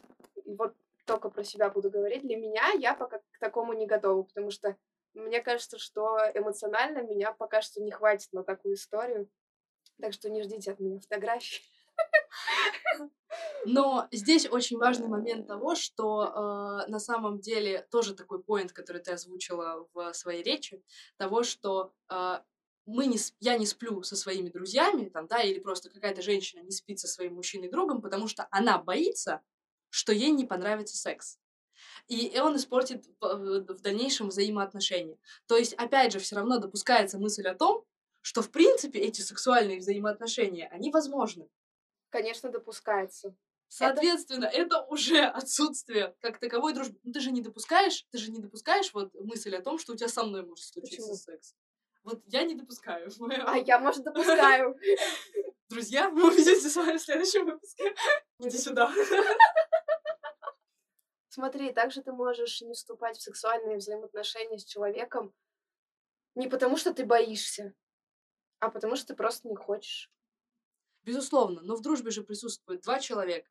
вот 0.46 0.74
только 1.08 1.30
про 1.30 1.42
себя 1.42 1.70
буду 1.70 1.90
говорить, 1.90 2.22
для 2.22 2.36
меня 2.36 2.70
я 2.78 2.94
пока 2.94 3.18
к 3.18 3.38
такому 3.40 3.72
не 3.72 3.86
готова, 3.86 4.22
потому 4.22 4.50
что 4.50 4.76
мне 5.14 5.40
кажется, 5.40 5.78
что 5.78 6.18
эмоционально 6.34 7.02
меня 7.02 7.32
пока 7.32 7.62
что 7.62 7.82
не 7.82 7.90
хватит 7.90 8.32
на 8.32 8.44
такую 8.44 8.74
историю. 8.74 9.28
Так 10.00 10.12
что 10.12 10.30
не 10.30 10.42
ждите 10.42 10.70
от 10.70 10.78
меня 10.78 11.00
фотографий. 11.00 11.62
Но 13.64 14.06
здесь 14.12 14.48
очень 14.48 14.78
важный 14.78 15.08
момент 15.08 15.48
того, 15.48 15.74
что 15.74 16.84
э, 16.86 16.90
на 16.90 17.00
самом 17.00 17.40
деле 17.40 17.86
тоже 17.90 18.14
такой 18.14 18.42
поинт, 18.42 18.72
который 18.72 19.02
ты 19.02 19.10
озвучила 19.12 19.88
в 19.92 20.12
своей 20.12 20.42
речи, 20.42 20.82
того, 21.16 21.42
что 21.42 21.92
э, 22.10 22.38
мы 22.86 23.06
не, 23.06 23.18
я 23.40 23.58
не 23.58 23.66
сплю 23.66 24.02
со 24.02 24.14
своими 24.14 24.50
друзьями, 24.50 25.08
там, 25.08 25.26
да, 25.26 25.40
или 25.40 25.58
просто 25.58 25.90
какая-то 25.90 26.22
женщина 26.22 26.60
не 26.60 26.70
спит 26.70 27.00
со 27.00 27.08
своим 27.08 27.34
мужчиной 27.34 27.68
другом, 27.68 28.00
потому 28.00 28.28
что 28.28 28.46
она 28.50 28.78
боится, 28.78 29.42
что 29.90 30.12
ей 30.12 30.30
не 30.30 30.44
понравится 30.44 30.96
секс. 30.96 31.38
И 32.08 32.38
он 32.40 32.56
испортит 32.56 33.06
в 33.20 33.80
дальнейшем 33.80 34.28
взаимоотношения. 34.28 35.18
То 35.46 35.56
есть, 35.56 35.74
опять 35.74 36.12
же, 36.12 36.18
все 36.18 36.36
равно 36.36 36.58
допускается 36.58 37.18
мысль 37.18 37.46
о 37.46 37.54
том, 37.54 37.84
что, 38.22 38.42
в 38.42 38.50
принципе, 38.50 38.98
эти 39.00 39.20
сексуальные 39.20 39.78
взаимоотношения, 39.78 40.68
они 40.68 40.90
возможны. 40.90 41.48
Конечно, 42.10 42.50
допускается. 42.50 43.34
Соответственно, 43.68 44.46
это, 44.46 44.56
это 44.56 44.82
уже 44.84 45.18
отсутствие 45.24 46.14
как 46.20 46.38
таковой 46.38 46.72
дружбы. 46.72 46.98
Ну, 47.04 47.12
ты 47.12 47.20
же 47.20 47.30
не 47.30 47.42
допускаешь, 47.42 48.06
ты 48.10 48.18
же 48.18 48.30
не 48.30 48.40
допускаешь 48.40 48.92
вот 48.94 49.14
мысль 49.14 49.54
о 49.54 49.62
том, 49.62 49.78
что 49.78 49.92
у 49.92 49.96
тебя 49.96 50.08
со 50.08 50.24
мной 50.24 50.44
может 50.44 50.64
случиться 50.64 51.02
Почему? 51.02 51.14
секс. 51.14 51.54
Вот 52.02 52.22
я 52.26 52.44
не 52.44 52.54
допускаю. 52.54 53.10
А 53.46 53.58
я, 53.58 53.78
может, 53.78 54.04
допускаю. 54.04 54.76
Друзья, 55.68 56.08
мы 56.08 56.28
увидимся 56.28 56.70
с 56.70 56.76
вами 56.76 56.96
в 56.96 57.02
следующем 57.02 57.44
выпуске. 57.44 57.94
Иди 58.38 58.56
сюда. 58.56 58.90
Смотри, 61.38 61.72
также 61.72 62.02
ты 62.02 62.10
можешь 62.10 62.62
не 62.62 62.72
вступать 62.72 63.16
в 63.16 63.22
сексуальные 63.22 63.76
взаимоотношения 63.76 64.58
с 64.58 64.64
человеком 64.64 65.32
не 66.34 66.48
потому, 66.48 66.76
что 66.76 66.92
ты 66.92 67.04
боишься, 67.04 67.74
а 68.58 68.70
потому, 68.70 68.96
что 68.96 69.06
ты 69.06 69.14
просто 69.14 69.46
не 69.46 69.54
хочешь. 69.54 70.10
Безусловно, 71.04 71.60
но 71.62 71.76
в 71.76 71.80
дружбе 71.80 72.10
же 72.10 72.24
присутствует 72.24 72.80
два 72.80 72.98
человека. 72.98 73.48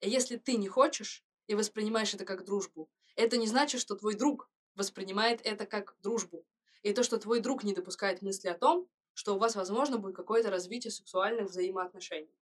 И 0.00 0.10
если 0.10 0.36
ты 0.36 0.58
не 0.58 0.68
хочешь 0.68 1.24
и 1.46 1.54
воспринимаешь 1.54 2.12
это 2.12 2.26
как 2.26 2.44
дружбу, 2.44 2.90
это 3.16 3.38
не 3.38 3.46
значит, 3.46 3.80
что 3.80 3.96
твой 3.96 4.16
друг 4.16 4.50
воспринимает 4.74 5.40
это 5.42 5.64
как 5.64 5.96
дружбу. 6.02 6.44
И 6.82 6.92
то, 6.92 7.02
что 7.02 7.16
твой 7.16 7.40
друг 7.40 7.64
не 7.64 7.72
допускает 7.72 8.20
мысли 8.20 8.48
о 8.48 8.58
том, 8.58 8.86
что 9.14 9.34
у 9.34 9.38
вас, 9.38 9.56
возможно, 9.56 9.96
будет 9.96 10.14
какое-то 10.14 10.50
развитие 10.50 10.90
сексуальных 10.90 11.48
взаимоотношений. 11.48 12.36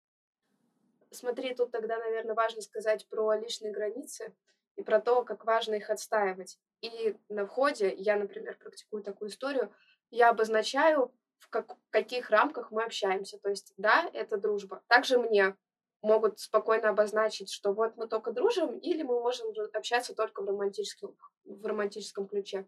Смотри, 1.11 1.53
тут 1.53 1.69
тогда, 1.69 1.99
наверное, 1.99 2.33
важно 2.33 2.63
сказать 2.63 3.07
про 3.07 3.35
личные 3.35 3.71
границы 3.71 4.33
и 4.77 4.83
про 4.83 5.01
то, 5.01 5.23
как 5.23 5.43
важно 5.43 5.75
их 5.75 5.89
отстаивать. 5.89 6.57
И 6.81 7.17
на 7.27 7.45
входе, 7.45 7.93
я, 7.93 8.15
например, 8.15 8.57
практикую 8.57 9.03
такую 9.03 9.29
историю, 9.29 9.73
я 10.11 10.29
обозначаю, 10.29 11.11
в 11.39 11.49
как, 11.49 11.75
каких 11.89 12.29
рамках 12.29 12.71
мы 12.71 12.83
общаемся. 12.83 13.37
То 13.39 13.49
есть, 13.49 13.73
да, 13.77 14.09
это 14.13 14.37
дружба. 14.37 14.83
Также 14.87 15.17
мне 15.17 15.55
могут 16.01 16.39
спокойно 16.39 16.89
обозначить, 16.89 17.51
что 17.51 17.73
вот 17.73 17.97
мы 17.97 18.07
только 18.07 18.31
дружим, 18.31 18.77
или 18.77 19.03
мы 19.03 19.19
можем 19.19 19.53
общаться 19.73 20.15
только 20.15 20.41
в 20.41 20.47
романтическом, 20.47 21.17
в 21.43 21.65
романтическом 21.65 22.27
ключе. 22.27 22.67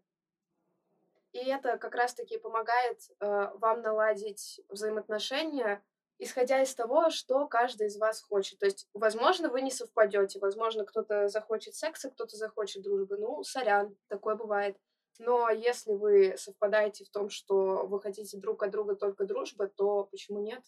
И 1.31 1.37
это 1.37 1.77
как 1.77 1.93
раз-таки 1.93 2.39
помогает 2.39 2.99
э, 3.19 3.49
вам 3.55 3.81
наладить 3.81 4.61
взаимоотношения 4.67 5.83
исходя 6.19 6.61
из 6.61 6.75
того, 6.75 7.09
что 7.09 7.47
каждый 7.47 7.87
из 7.87 7.97
вас 7.97 8.21
хочет. 8.21 8.59
То 8.59 8.65
есть, 8.65 8.87
возможно, 8.93 9.49
вы 9.49 9.61
не 9.61 9.71
совпадете, 9.71 10.39
возможно, 10.39 10.85
кто-то 10.85 11.29
захочет 11.29 11.75
секса, 11.75 12.11
кто-то 12.11 12.35
захочет 12.35 12.83
дружбы. 12.83 13.17
Ну, 13.17 13.43
сорян, 13.43 13.97
такое 14.07 14.35
бывает. 14.35 14.77
Но 15.17 15.49
если 15.49 15.93
вы 15.93 16.35
совпадаете 16.37 17.05
в 17.05 17.09
том, 17.09 17.29
что 17.29 17.85
вы 17.87 17.99
хотите 17.99 18.37
друг 18.37 18.63
от 18.63 18.71
друга 18.71 18.95
только 18.95 19.25
дружбы, 19.25 19.71
то 19.75 20.05
почему 20.05 20.41
нет? 20.41 20.63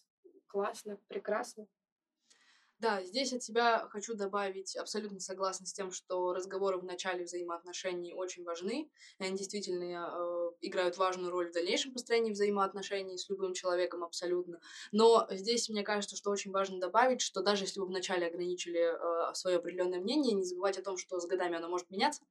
Классно, 0.46 0.98
прекрасно. 1.08 1.66
Да, 2.82 3.00
здесь 3.04 3.32
от 3.32 3.44
себя 3.44 3.86
хочу 3.90 4.14
добавить, 4.14 4.74
абсолютно 4.76 5.20
согласна 5.20 5.66
с 5.66 5.72
тем, 5.72 5.92
что 5.92 6.32
разговоры 6.34 6.78
в 6.78 6.84
начале 6.84 7.22
взаимоотношений 7.22 8.12
очень 8.12 8.42
важны, 8.42 8.90
и 9.20 9.24
они 9.24 9.36
действительно 9.36 9.84
э, 9.84 10.50
играют 10.62 10.96
важную 10.96 11.30
роль 11.30 11.50
в 11.50 11.52
дальнейшем 11.52 11.92
построении 11.92 12.32
взаимоотношений 12.32 13.18
с 13.18 13.28
любым 13.28 13.54
человеком 13.54 14.02
абсолютно. 14.02 14.58
Но 14.90 15.28
здесь 15.30 15.68
мне 15.68 15.84
кажется, 15.84 16.16
что 16.16 16.30
очень 16.32 16.50
важно 16.50 16.80
добавить, 16.80 17.20
что 17.20 17.40
даже 17.40 17.62
если 17.62 17.78
вы 17.78 17.86
вначале 17.86 18.26
ограничили 18.26 18.80
э, 18.80 19.34
свое 19.34 19.58
определенное 19.58 20.00
мнение, 20.00 20.34
не 20.34 20.42
забывать 20.42 20.76
о 20.76 20.82
том, 20.82 20.96
что 20.96 21.20
с 21.20 21.26
годами 21.28 21.58
оно 21.58 21.68
может 21.68 21.88
меняться, 21.88 22.24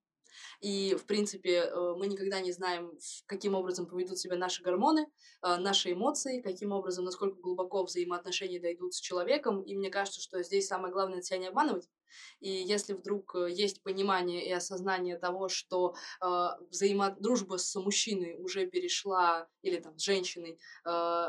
и, 0.62 0.96
в 0.96 1.06
принципе, 1.06 1.64
э, 1.66 1.96
мы 1.98 2.08
никогда 2.08 2.40
не 2.42 2.52
знаем, 2.52 2.92
каким 3.26 3.56
образом 3.56 3.88
поведут 3.88 4.20
себя 4.20 4.38
наши 4.38 4.64
гормоны, 4.64 5.08
э, 5.44 5.58
наши 5.58 5.94
эмоции, 5.94 6.42
каким 6.42 6.72
образом, 6.72 7.06
насколько 7.06 7.40
глубоко 7.40 7.84
взаимоотношения 7.84 8.60
дойдут 8.60 8.94
с 8.94 9.00
человеком. 9.00 9.62
И 9.64 9.76
мне 9.76 9.90
кажется, 9.90 10.22
что 10.22 10.42
здесь 10.44 10.68
самое 10.68 10.94
главное 10.94 11.22
себя 11.22 11.40
не 11.40 11.48
обманывать. 11.48 11.88
И 12.40 12.50
если 12.50 12.94
вдруг 12.94 13.36
э, 13.36 13.52
есть 13.52 13.84
понимание 13.84 14.46
и 14.46 14.52
осознание 14.52 15.18
того, 15.18 15.50
что 15.50 15.96
э, 16.22 16.48
взаимодружба 16.70 17.58
с 17.58 17.76
мужчиной 17.80 18.36
уже 18.38 18.68
перешла, 18.68 19.48
или 19.62 19.80
там 19.80 19.98
с 19.98 20.04
женщиной, 20.04 20.60
э, 20.86 21.28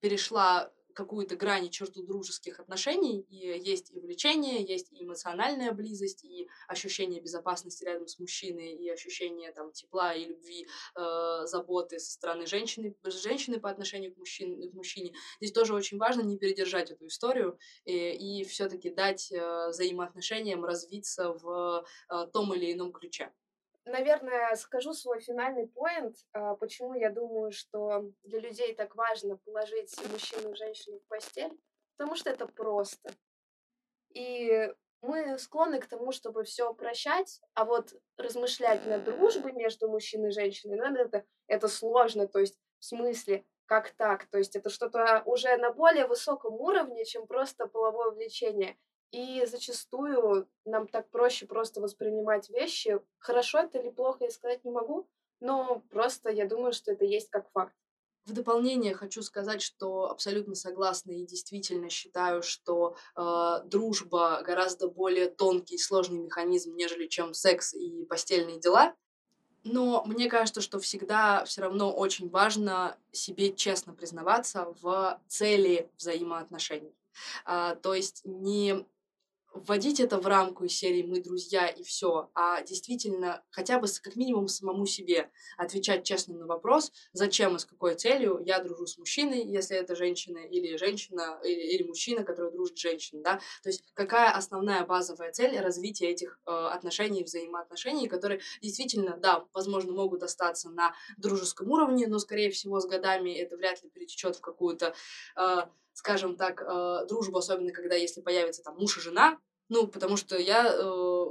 перешла 0.00 0.72
какую-то 0.94 1.36
грань 1.36 1.66
и 1.66 1.70
черту 1.70 2.02
дружеских 2.02 2.60
отношений, 2.60 3.20
и 3.28 3.36
есть 3.36 3.90
и 3.90 4.00
влечение, 4.00 4.62
есть 4.62 4.92
и 4.92 5.02
эмоциональная 5.02 5.72
близость, 5.72 6.24
и 6.24 6.48
ощущение 6.68 7.20
безопасности 7.20 7.84
рядом 7.84 8.06
с 8.06 8.18
мужчиной, 8.18 8.74
и 8.74 8.88
ощущение 8.88 9.52
там 9.52 9.72
тепла 9.72 10.14
и 10.14 10.26
любви, 10.26 10.66
э, 10.96 11.46
заботы 11.46 11.98
со 11.98 12.12
стороны 12.12 12.46
женщины, 12.46 12.94
женщины 13.04 13.60
по 13.60 13.70
отношению 13.70 14.14
к, 14.14 14.18
мужчин, 14.18 14.70
к 14.70 14.74
мужчине. 14.74 15.12
Здесь 15.40 15.52
тоже 15.52 15.74
очень 15.74 15.98
важно 15.98 16.22
не 16.22 16.38
передержать 16.38 16.90
эту 16.90 17.06
историю 17.06 17.58
и, 17.84 17.92
э, 17.92 18.14
и 18.14 18.44
все-таки 18.44 18.90
дать 18.90 19.30
э, 19.32 19.68
взаимоотношениям 19.68 20.64
развиться 20.64 21.32
в 21.32 21.84
э, 22.10 22.26
том 22.32 22.54
или 22.54 22.72
ином 22.72 22.92
ключе 22.92 23.32
наверное, 23.84 24.54
скажу 24.56 24.92
свой 24.92 25.20
финальный 25.20 25.66
поинт, 25.66 26.16
а, 26.32 26.54
почему 26.56 26.94
я 26.94 27.10
думаю, 27.10 27.52
что 27.52 28.10
для 28.22 28.40
людей 28.40 28.74
так 28.74 28.94
важно 28.94 29.36
положить 29.36 29.94
мужчину 30.10 30.52
и 30.52 30.56
женщину 30.56 30.98
в 30.98 31.06
постель, 31.06 31.58
потому 31.96 32.16
что 32.16 32.30
это 32.30 32.46
просто. 32.46 33.10
И 34.10 34.72
мы 35.02 35.38
склонны 35.38 35.80
к 35.80 35.86
тому, 35.86 36.12
чтобы 36.12 36.44
все 36.44 36.72
прощать, 36.72 37.40
а 37.54 37.64
вот 37.64 37.94
размышлять 38.16 38.86
над 38.86 39.04
дружбой 39.04 39.52
между 39.52 39.88
мужчиной 39.88 40.28
и 40.28 40.32
женщиной, 40.32 40.76
ну, 40.76 40.96
это, 40.96 41.24
это 41.46 41.68
сложно, 41.68 42.26
то 42.26 42.38
есть 42.38 42.58
в 42.78 42.84
смысле, 42.84 43.44
как 43.66 43.90
так, 43.90 44.26
то 44.26 44.38
есть 44.38 44.56
это 44.56 44.70
что-то 44.70 45.22
уже 45.26 45.56
на 45.56 45.72
более 45.72 46.06
высоком 46.06 46.54
уровне, 46.54 47.04
чем 47.04 47.26
просто 47.26 47.66
половое 47.66 48.10
влечение. 48.10 48.76
И 49.14 49.46
зачастую 49.46 50.48
нам 50.64 50.88
так 50.88 51.08
проще 51.08 51.46
просто 51.46 51.80
воспринимать 51.80 52.50
вещи. 52.50 53.00
Хорошо 53.18 53.60
это 53.60 53.78
или 53.78 53.90
плохо, 53.90 54.24
я 54.24 54.30
сказать 54.30 54.64
не 54.64 54.72
могу, 54.72 55.08
но 55.38 55.84
просто 55.90 56.30
я 56.30 56.48
думаю, 56.48 56.72
что 56.72 56.90
это 56.90 57.04
есть 57.04 57.30
как 57.30 57.48
факт. 57.52 57.72
В 58.24 58.32
дополнение 58.32 58.92
хочу 58.92 59.22
сказать, 59.22 59.62
что 59.62 60.10
абсолютно 60.10 60.56
согласна 60.56 61.12
и 61.12 61.26
действительно 61.26 61.90
считаю, 61.90 62.42
что 62.42 62.96
э, 63.14 63.60
дружба 63.66 64.42
гораздо 64.42 64.88
более 64.88 65.28
тонкий 65.28 65.76
и 65.76 65.78
сложный 65.78 66.18
механизм, 66.18 66.74
нежели 66.74 67.06
чем 67.06 67.34
секс 67.34 67.72
и 67.72 68.04
постельные 68.06 68.58
дела. 68.58 68.96
Но 69.62 70.02
мне 70.06 70.28
кажется, 70.28 70.60
что 70.60 70.80
всегда 70.80 71.44
все 71.44 71.60
равно 71.60 71.94
очень 71.94 72.28
важно 72.30 72.98
себе 73.12 73.52
честно 73.52 73.94
признаваться 73.94 74.74
в 74.82 75.20
цели 75.28 75.88
взаимоотношений. 75.98 76.96
А, 77.44 77.76
то 77.76 77.94
есть 77.94 78.22
не 78.24 78.84
вводить 79.54 80.00
это 80.00 80.18
в 80.18 80.26
рамку 80.26 80.64
из 80.64 80.76
серии 80.76 81.02
«Мы 81.02 81.20
друзья» 81.20 81.68
и 81.68 81.82
все, 81.82 82.30
а 82.34 82.62
действительно 82.62 83.42
хотя 83.50 83.78
бы 83.78 83.86
как 84.02 84.16
минимум 84.16 84.48
самому 84.48 84.84
себе 84.86 85.30
отвечать 85.56 86.04
честно 86.04 86.34
на 86.34 86.46
вопрос, 86.46 86.92
зачем 87.12 87.56
и 87.56 87.58
с 87.58 87.64
какой 87.64 87.94
целью 87.94 88.42
я 88.44 88.58
дружу 88.58 88.86
с 88.86 88.98
мужчиной, 88.98 89.44
если 89.44 89.76
это 89.76 89.94
женщина, 89.94 90.38
или 90.38 90.76
женщина, 90.76 91.38
или, 91.44 91.74
или 91.74 91.82
мужчина, 91.84 92.24
который 92.24 92.52
дружит 92.52 92.78
с 92.78 92.80
женщиной, 92.80 93.22
да, 93.22 93.40
то 93.62 93.68
есть 93.68 93.84
какая 93.94 94.30
основная 94.32 94.84
базовая 94.84 95.32
цель 95.32 95.58
развития 95.60 96.10
этих 96.10 96.40
э, 96.46 96.50
отношений, 96.50 97.22
взаимоотношений, 97.22 98.08
которые 98.08 98.40
действительно, 98.60 99.16
да, 99.16 99.44
возможно, 99.52 99.92
могут 99.92 100.22
остаться 100.22 100.68
на 100.70 100.94
дружеском 101.16 101.70
уровне, 101.70 102.08
но, 102.08 102.18
скорее 102.18 102.50
всего, 102.50 102.80
с 102.80 102.86
годами 102.86 103.30
это 103.30 103.56
вряд 103.56 103.82
ли 103.82 103.88
перетечет 103.88 104.36
в 104.36 104.40
какую-то 104.40 104.94
э, 105.36 105.56
скажем 105.94 106.36
так, 106.36 106.62
э, 106.62 107.06
дружбу, 107.08 107.38
особенно 107.38 107.72
когда 107.72 107.94
если 107.94 108.20
появится 108.20 108.62
там 108.62 108.76
муж 108.76 108.98
и 108.98 109.00
жена, 109.00 109.38
ну, 109.68 109.86
потому 109.86 110.16
что 110.16 110.36
я 110.36 110.66
э, 110.66 111.24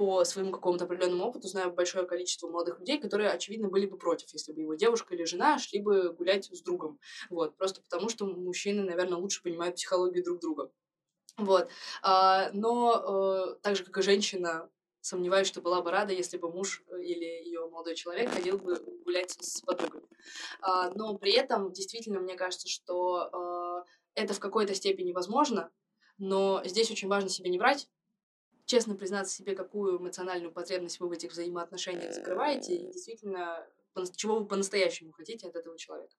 по 0.00 0.24
своему 0.24 0.50
какому-то 0.50 0.86
определенному 0.86 1.26
опыту 1.26 1.46
знаю 1.46 1.72
большое 1.72 2.06
количество 2.06 2.48
молодых 2.48 2.78
людей, 2.78 2.98
которые, 2.98 3.28
очевидно, 3.28 3.68
были 3.68 3.84
бы 3.84 3.98
против, 3.98 4.32
если 4.32 4.52
бы 4.52 4.62
его 4.62 4.74
девушка 4.74 5.14
или 5.14 5.24
жена 5.24 5.58
шли 5.58 5.82
бы 5.82 6.14
гулять 6.14 6.46
с 6.46 6.62
другом. 6.62 6.98
Вот, 7.28 7.54
просто 7.58 7.82
потому 7.82 8.08
что 8.08 8.24
мужчины, 8.24 8.82
наверное, 8.82 9.18
лучше 9.18 9.42
понимают 9.42 9.76
психологию 9.76 10.24
друг 10.24 10.40
друга. 10.40 10.70
Вот. 11.36 11.68
А, 12.02 12.50
но 12.54 13.54
э, 13.54 13.60
так 13.60 13.76
же, 13.76 13.84
как 13.84 13.98
и 13.98 14.02
женщина, 14.02 14.70
сомневаюсь, 15.00 15.46
что 15.46 15.60
была 15.60 15.82
бы 15.82 15.90
рада, 15.90 16.12
если 16.12 16.36
бы 16.36 16.50
муж 16.50 16.82
или 16.90 17.24
ее 17.24 17.68
молодой 17.68 17.94
человек 17.94 18.30
ходил 18.30 18.58
бы 18.58 18.76
гулять 19.04 19.36
с 19.40 19.62
подругой. 19.62 20.02
А, 20.60 20.90
но 20.90 21.16
при 21.16 21.32
этом, 21.32 21.72
действительно, 21.72 22.20
мне 22.20 22.36
кажется, 22.36 22.68
что 22.68 23.84
э, 23.84 24.20
это 24.22 24.34
в 24.34 24.40
какой-то 24.40 24.74
степени 24.74 25.12
возможно, 25.12 25.70
но 26.18 26.62
здесь 26.64 26.90
очень 26.90 27.08
важно 27.08 27.28
себе 27.28 27.50
не 27.50 27.58
врать, 27.58 27.88
честно 28.66 28.94
признаться 28.94 29.34
себе, 29.34 29.54
какую 29.54 29.98
эмоциональную 29.98 30.52
потребность 30.52 31.00
вы 31.00 31.08
в 31.08 31.12
этих 31.12 31.32
взаимоотношениях 31.32 32.14
закрываете, 32.14 32.76
и 32.76 32.92
действительно, 32.92 33.66
чего 34.16 34.38
вы 34.38 34.46
по-настоящему 34.46 35.12
хотите 35.12 35.48
от 35.48 35.56
этого 35.56 35.78
человека. 35.78 36.14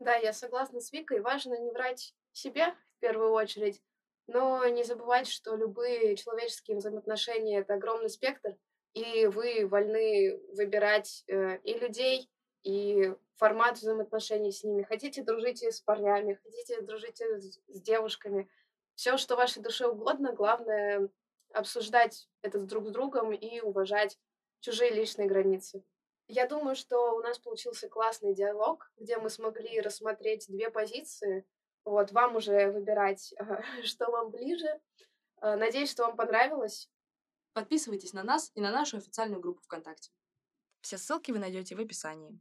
Да, 0.00 0.16
я 0.16 0.32
согласна 0.32 0.80
с 0.80 0.90
Викой. 0.92 1.20
Важно 1.20 1.60
не 1.60 1.70
врать 1.70 2.14
себе 2.32 2.74
в 2.96 3.00
первую 3.00 3.32
очередь, 3.32 3.82
но 4.32 4.66
не 4.66 4.84
забывать, 4.84 5.28
что 5.28 5.56
любые 5.56 6.16
человеческие 6.16 6.78
взаимоотношения— 6.78 7.58
это 7.60 7.74
огромный 7.74 8.08
спектр, 8.08 8.56
и 8.94 9.26
вы 9.26 9.66
вольны 9.66 10.40
выбирать 10.54 11.24
э, 11.28 11.58
и 11.58 11.74
людей, 11.74 12.30
и 12.62 13.14
формат 13.36 13.78
взаимоотношений 13.78 14.52
с 14.52 14.64
ними. 14.64 14.82
Хотите, 14.82 15.22
дружите 15.22 15.70
с 15.70 15.80
парнями, 15.80 16.38
хотите, 16.42 16.80
дружите 16.80 17.40
с, 17.40 17.60
с 17.68 17.82
девушками— 17.82 18.48
все, 19.00 19.16
что 19.16 19.34
вашей 19.34 19.62
душе 19.62 19.86
угодно, 19.86 20.34
главное 20.34 21.08
обсуждать 21.54 22.28
это 22.42 22.58
друг 22.58 22.86
с 22.86 22.90
другом 22.90 23.32
и 23.32 23.60
уважать 23.60 24.18
чужие 24.60 24.90
личные 24.90 25.26
границы. 25.26 25.82
Я 26.28 26.46
думаю, 26.46 26.76
что 26.76 27.16
у 27.16 27.20
нас 27.20 27.38
получился 27.38 27.88
классный 27.88 28.34
диалог, 28.34 28.92
где 28.98 29.16
мы 29.16 29.30
смогли 29.30 29.80
рассмотреть 29.80 30.48
две 30.48 30.68
позиции. 30.68 31.46
Вот, 31.84 32.12
вам 32.12 32.36
уже 32.36 32.70
выбирать, 32.70 33.34
что 33.84 34.10
вам 34.10 34.30
ближе. 34.30 34.80
Э, 35.40 35.56
надеюсь, 35.56 35.90
что 35.90 36.04
вам 36.04 36.16
понравилось. 36.16 36.90
Подписывайтесь 37.52 38.12
на 38.12 38.22
нас 38.22 38.50
и 38.54 38.60
на 38.60 38.70
нашу 38.70 38.98
официальную 38.98 39.40
группу 39.40 39.62
ВКонтакте. 39.62 40.12
Все 40.80 40.98
ссылки 40.98 41.32
вы 41.32 41.38
найдете 41.38 41.74
в 41.74 41.80
описании. 41.80 42.40